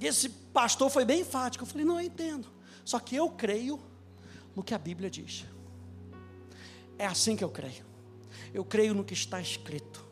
E 0.00 0.06
esse 0.06 0.28
pastor 0.28 0.90
foi 0.90 1.04
bem 1.04 1.20
enfático. 1.20 1.64
Eu 1.64 1.68
falei, 1.68 1.84
não, 1.84 2.00
eu 2.00 2.06
entendo. 2.06 2.48
Só 2.84 2.98
que 2.98 3.16
eu 3.16 3.28
creio 3.30 3.80
no 4.54 4.62
que 4.62 4.74
a 4.74 4.78
Bíblia 4.78 5.10
diz. 5.10 5.44
É 6.96 7.06
assim 7.06 7.36
que 7.36 7.44
eu 7.44 7.50
creio. 7.50 7.84
Eu 8.52 8.64
creio 8.64 8.94
no 8.94 9.04
que 9.04 9.14
está 9.14 9.40
escrito. 9.40 10.04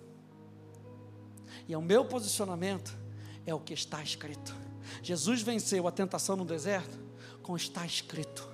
E 1.68 1.74
é 1.74 1.78
o 1.78 1.82
meu 1.82 2.04
posicionamento 2.04 2.96
é 3.44 3.54
o 3.54 3.60
que 3.60 3.74
está 3.74 4.02
escrito. 4.02 4.54
Jesus 5.02 5.42
venceu 5.42 5.86
a 5.86 5.92
tentação 5.92 6.36
no 6.36 6.44
deserto 6.44 6.98
com 7.42 7.56
está 7.56 7.84
escrito. 7.84 8.48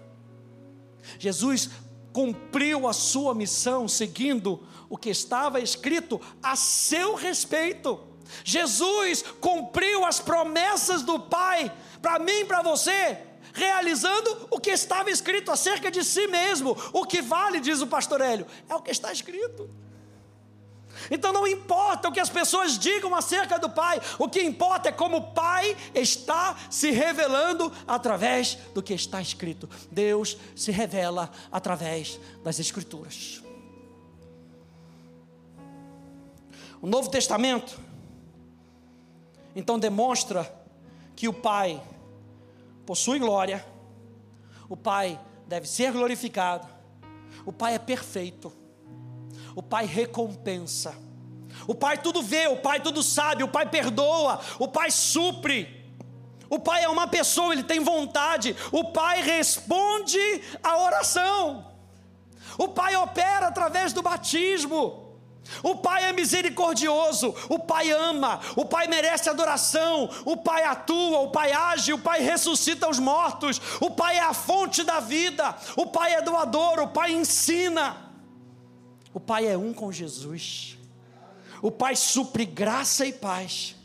Jesus 1.18 1.70
cumpriu 2.12 2.86
a 2.86 2.92
sua 2.92 3.34
missão 3.34 3.88
seguindo 3.88 4.60
o 4.88 4.96
que 4.96 5.10
estava 5.10 5.60
escrito 5.60 6.20
a 6.42 6.54
seu 6.54 7.14
respeito. 7.14 7.98
Jesus 8.44 9.24
cumpriu 9.40 10.04
as 10.04 10.20
promessas 10.20 11.02
do 11.02 11.18
Pai 11.18 11.72
para 12.00 12.18
mim 12.18 12.40
e 12.40 12.44
para 12.44 12.62
você, 12.62 13.18
realizando 13.52 14.48
o 14.50 14.58
que 14.58 14.70
estava 14.70 15.10
escrito 15.10 15.50
acerca 15.50 15.90
de 15.90 16.04
si 16.04 16.26
mesmo. 16.26 16.76
O 16.92 17.04
que 17.04 17.22
vale, 17.22 17.60
diz 17.60 17.80
o 17.80 17.86
pastor 17.86 18.20
Hélio, 18.20 18.46
é 18.68 18.74
o 18.74 18.82
que 18.82 18.90
está 18.90 19.12
escrito. 19.12 19.68
Então 21.12 21.30
não 21.30 21.46
importa 21.46 22.08
o 22.08 22.12
que 22.12 22.18
as 22.18 22.30
pessoas 22.30 22.78
digam 22.78 23.14
acerca 23.14 23.58
do 23.58 23.68
Pai, 23.68 24.00
o 24.18 24.30
que 24.30 24.42
importa 24.42 24.88
é 24.88 24.92
como 24.92 25.18
o 25.18 25.32
Pai 25.32 25.76
está 25.94 26.56
se 26.70 26.90
revelando 26.90 27.70
através 27.86 28.54
do 28.72 28.82
que 28.82 28.94
está 28.94 29.20
escrito. 29.20 29.68
Deus 29.90 30.38
se 30.56 30.70
revela 30.72 31.30
através 31.52 32.18
das 32.42 32.58
Escrituras. 32.58 33.42
O 36.80 36.86
Novo 36.86 37.10
Testamento, 37.10 37.78
então, 39.54 39.78
demonstra 39.78 40.50
que 41.14 41.28
o 41.28 41.32
Pai 41.34 41.80
possui 42.86 43.18
glória, 43.18 43.62
o 44.66 44.78
Pai 44.78 45.20
deve 45.46 45.68
ser 45.68 45.92
glorificado, 45.92 46.66
o 47.44 47.52
Pai 47.52 47.74
é 47.74 47.78
perfeito 47.78 48.61
o 49.54 49.62
Pai 49.62 49.86
recompensa. 49.86 50.94
O 51.66 51.74
Pai 51.74 51.98
tudo 51.98 52.22
vê, 52.22 52.46
o 52.48 52.56
Pai 52.56 52.80
tudo 52.80 53.02
sabe, 53.02 53.44
o 53.44 53.48
Pai 53.48 53.66
perdoa, 53.66 54.40
o 54.58 54.68
Pai 54.68 54.90
supre. 54.90 55.82
O 56.48 56.58
Pai 56.58 56.84
é 56.84 56.88
uma 56.88 57.06
pessoa, 57.06 57.52
ele 57.52 57.62
tem 57.62 57.80
vontade. 57.80 58.54
O 58.70 58.92
Pai 58.92 59.22
responde 59.22 60.18
à 60.62 60.76
oração. 60.76 61.72
O 62.58 62.68
Pai 62.68 62.94
opera 62.96 63.48
através 63.48 63.92
do 63.92 64.02
batismo. 64.02 65.02
O 65.62 65.76
Pai 65.76 66.04
é 66.04 66.12
misericordioso, 66.12 67.34
o 67.48 67.58
Pai 67.58 67.90
ama, 67.90 68.38
o 68.54 68.64
Pai 68.64 68.86
merece 68.86 69.28
adoração, 69.28 70.08
o 70.24 70.36
Pai 70.36 70.62
atua, 70.62 71.18
o 71.18 71.30
Pai 71.30 71.52
age, 71.52 71.92
o 71.92 71.98
Pai 71.98 72.20
ressuscita 72.20 72.88
os 72.88 73.00
mortos, 73.00 73.60
o 73.80 73.90
Pai 73.90 74.18
é 74.18 74.20
a 74.20 74.32
fonte 74.32 74.84
da 74.84 75.00
vida, 75.00 75.54
o 75.76 75.86
Pai 75.86 76.14
é 76.14 76.22
doador, 76.22 76.78
o 76.80 76.88
Pai 76.88 77.12
ensina. 77.12 78.11
O 79.14 79.20
Pai 79.20 79.46
é 79.46 79.56
um 79.56 79.72
com 79.72 79.92
Jesus. 79.92 80.78
O 81.60 81.70
Pai 81.70 81.94
supre 81.94 82.44
graça 82.44 83.06
e 83.06 83.12
paz. 83.12 83.76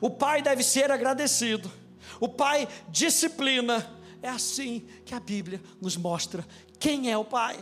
O 0.00 0.10
Pai 0.10 0.42
deve 0.42 0.62
ser 0.62 0.90
agradecido. 0.90 1.70
O 2.18 2.28
Pai 2.28 2.68
disciplina. 2.88 3.88
É 4.22 4.28
assim 4.28 4.86
que 5.04 5.14
a 5.14 5.20
Bíblia 5.20 5.60
nos 5.80 5.96
mostra 5.96 6.46
quem 6.78 7.10
é 7.10 7.18
o 7.18 7.24
Pai. 7.24 7.58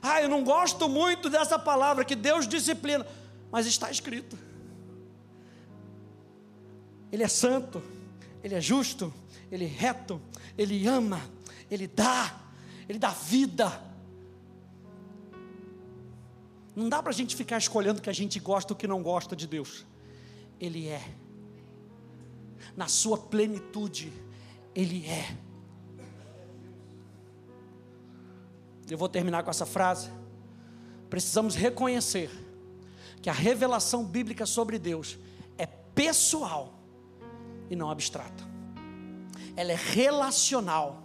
Ah, 0.00 0.20
eu 0.20 0.28
não 0.28 0.44
gosto 0.44 0.88
muito 0.88 1.28
dessa 1.28 1.58
palavra 1.58 2.04
que 2.04 2.14
Deus 2.14 2.46
disciplina, 2.46 3.06
mas 3.50 3.66
está 3.66 3.90
escrito. 3.90 4.38
Ele 7.10 7.22
é 7.22 7.28
santo, 7.28 7.82
ele 8.42 8.54
é 8.54 8.60
justo, 8.60 9.12
ele 9.50 9.64
é 9.64 9.68
reto, 9.68 10.20
ele 10.58 10.86
ama, 10.86 11.20
ele 11.70 11.86
dá, 11.86 12.38
ele 12.88 12.98
dá 12.98 13.10
vida 13.10 13.80
não 16.74 16.88
dá 16.88 17.02
para 17.02 17.10
a 17.10 17.14
gente 17.14 17.36
ficar 17.36 17.58
escolhendo 17.58 18.00
o 18.00 18.02
que 18.02 18.10
a 18.10 18.14
gente 18.14 18.40
gosta 18.40 18.72
ou 18.72 18.76
o 18.76 18.78
que 18.78 18.86
não 18.86 19.02
gosta 19.02 19.36
de 19.36 19.46
Deus. 19.46 19.86
Ele 20.60 20.88
é. 20.88 21.02
Na 22.76 22.88
sua 22.88 23.16
plenitude, 23.16 24.12
Ele 24.74 25.06
é. 25.06 25.36
Eu 28.90 28.98
vou 28.98 29.08
terminar 29.08 29.42
com 29.44 29.50
essa 29.50 29.64
frase. 29.64 30.10
Precisamos 31.08 31.54
reconhecer 31.54 32.30
que 33.22 33.30
a 33.30 33.32
revelação 33.32 34.04
bíblica 34.04 34.44
sobre 34.44 34.78
Deus 34.78 35.16
é 35.56 35.66
pessoal 35.66 36.74
e 37.70 37.76
não 37.76 37.88
abstrata. 37.88 38.44
Ela 39.56 39.72
é 39.72 39.76
relacional 39.76 41.04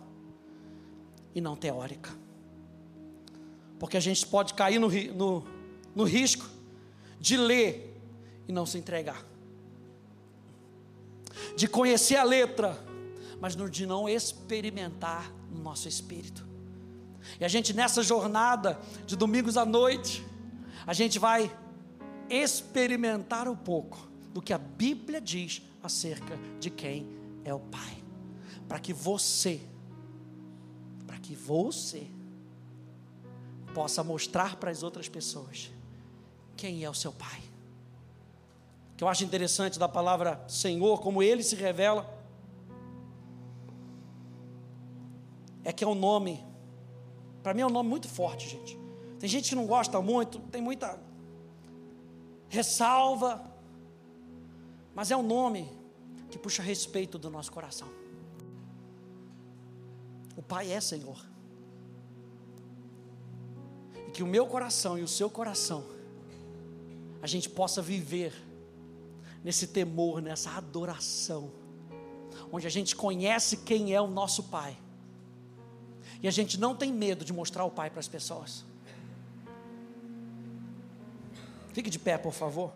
e 1.36 1.40
não 1.40 1.56
teórica. 1.56 2.10
Porque 3.78 3.96
a 3.96 4.00
gente 4.00 4.26
pode 4.26 4.54
cair 4.56 4.80
no, 4.80 4.90
no 4.90 5.59
no 5.96 6.04
risco 6.04 6.46
de 7.20 7.36
ler 7.36 8.02
e 8.48 8.52
não 8.52 8.66
se 8.66 8.78
entregar, 8.78 9.26
de 11.56 11.68
conhecer 11.68 12.16
a 12.16 12.24
letra, 12.24 12.84
mas 13.40 13.56
de 13.56 13.86
não 13.86 14.08
experimentar 14.08 15.32
no 15.52 15.62
nosso 15.62 15.88
espírito. 15.88 16.48
E 17.40 17.46
a 17.46 17.48
gente 17.48 17.74
nessa 17.74 18.02
jornada 18.02 18.80
de 19.06 19.16
domingos 19.16 19.58
à 19.58 19.66
noite, 19.66 20.26
a 20.86 20.94
gente 20.94 21.20
vai 21.20 21.56
experimentar 22.30 23.48
um 23.48 23.56
pouco 23.56 24.10
do 24.34 24.42
que 24.42 24.54
a 24.54 24.58
Bíblia 24.58 25.20
diz 25.20 25.62
acerca 25.84 26.38
de 26.60 26.70
quem 26.70 27.08
é 27.44 27.54
o 27.54 27.60
Pai, 27.60 28.04
para 28.68 28.80
que 28.80 28.94
você, 28.94 29.62
para 31.06 31.18
que 31.18 31.36
você 31.36 32.08
possa 33.74 34.04
mostrar 34.04 34.56
para 34.56 34.72
as 34.72 34.84
outras 34.84 35.08
pessoas 35.08 35.72
quem 36.60 36.84
é 36.84 36.90
o 36.90 36.94
seu 36.94 37.14
Pai. 37.14 37.40
O 38.92 38.98
que 38.98 39.04
eu 39.06 39.08
acho 39.08 39.24
interessante 39.24 39.80
da 39.80 39.88
palavra 39.88 40.44
Senhor, 40.50 41.00
como 41.00 41.24
ele 41.24 41.42
se 41.42 41.56
revela, 41.56 42.06
é 45.64 45.72
que 45.72 45.86
é 45.86 45.88
um 45.88 45.96
nome, 45.96 46.46
para 47.42 47.54
mim 47.54 47.62
é 47.62 47.66
um 47.66 47.70
nome 47.70 47.88
muito 47.88 48.10
forte, 48.10 48.50
gente. 48.50 48.78
Tem 49.20 49.30
gente 49.30 49.48
que 49.48 49.56
não 49.56 49.66
gosta 49.66 50.02
muito, 50.02 50.38
tem 50.52 50.62
muita 50.62 51.00
ressalva, 52.50 53.42
mas 54.94 55.12
é 55.12 55.16
um 55.16 55.24
nome 55.24 55.72
que 56.30 56.38
puxa 56.38 56.62
respeito 56.62 57.18
do 57.18 57.30
nosso 57.30 57.54
coração. 57.54 57.88
O 60.36 60.42
Pai 60.42 60.74
é 60.74 60.82
Senhor. 60.82 61.26
E 64.10 64.12
que 64.12 64.24
o 64.24 64.28
meu 64.28 64.46
coração 64.46 64.98
e 64.98 65.04
o 65.04 65.08
seu 65.08 65.30
coração 65.30 65.99
a 67.22 67.28
gente 67.28 67.50
possa 67.50 67.82
viver 67.82 68.34
nesse 69.44 69.68
temor, 69.68 70.22
nessa 70.22 70.52
adoração, 70.52 71.52
onde 72.52 72.68
a 72.68 72.70
gente 72.70 72.96
conhece 72.96 73.58
quem 73.58 73.94
é 73.94 74.02
o 74.02 74.08
nosso 74.08 74.44
Pai. 74.44 74.78
E 76.22 76.28
a 76.28 76.32
gente 76.32 76.60
não 76.60 76.76
tem 76.76 76.92
medo 76.92 77.24
de 77.24 77.32
mostrar 77.32 77.64
o 77.64 77.72
Pai 77.72 77.90
para 77.90 78.00
as 78.00 78.08
pessoas. 78.08 78.66
Fique 81.74 81.90
de 81.90 82.00
pé, 82.00 82.18
por 82.18 82.34
favor. 82.34 82.74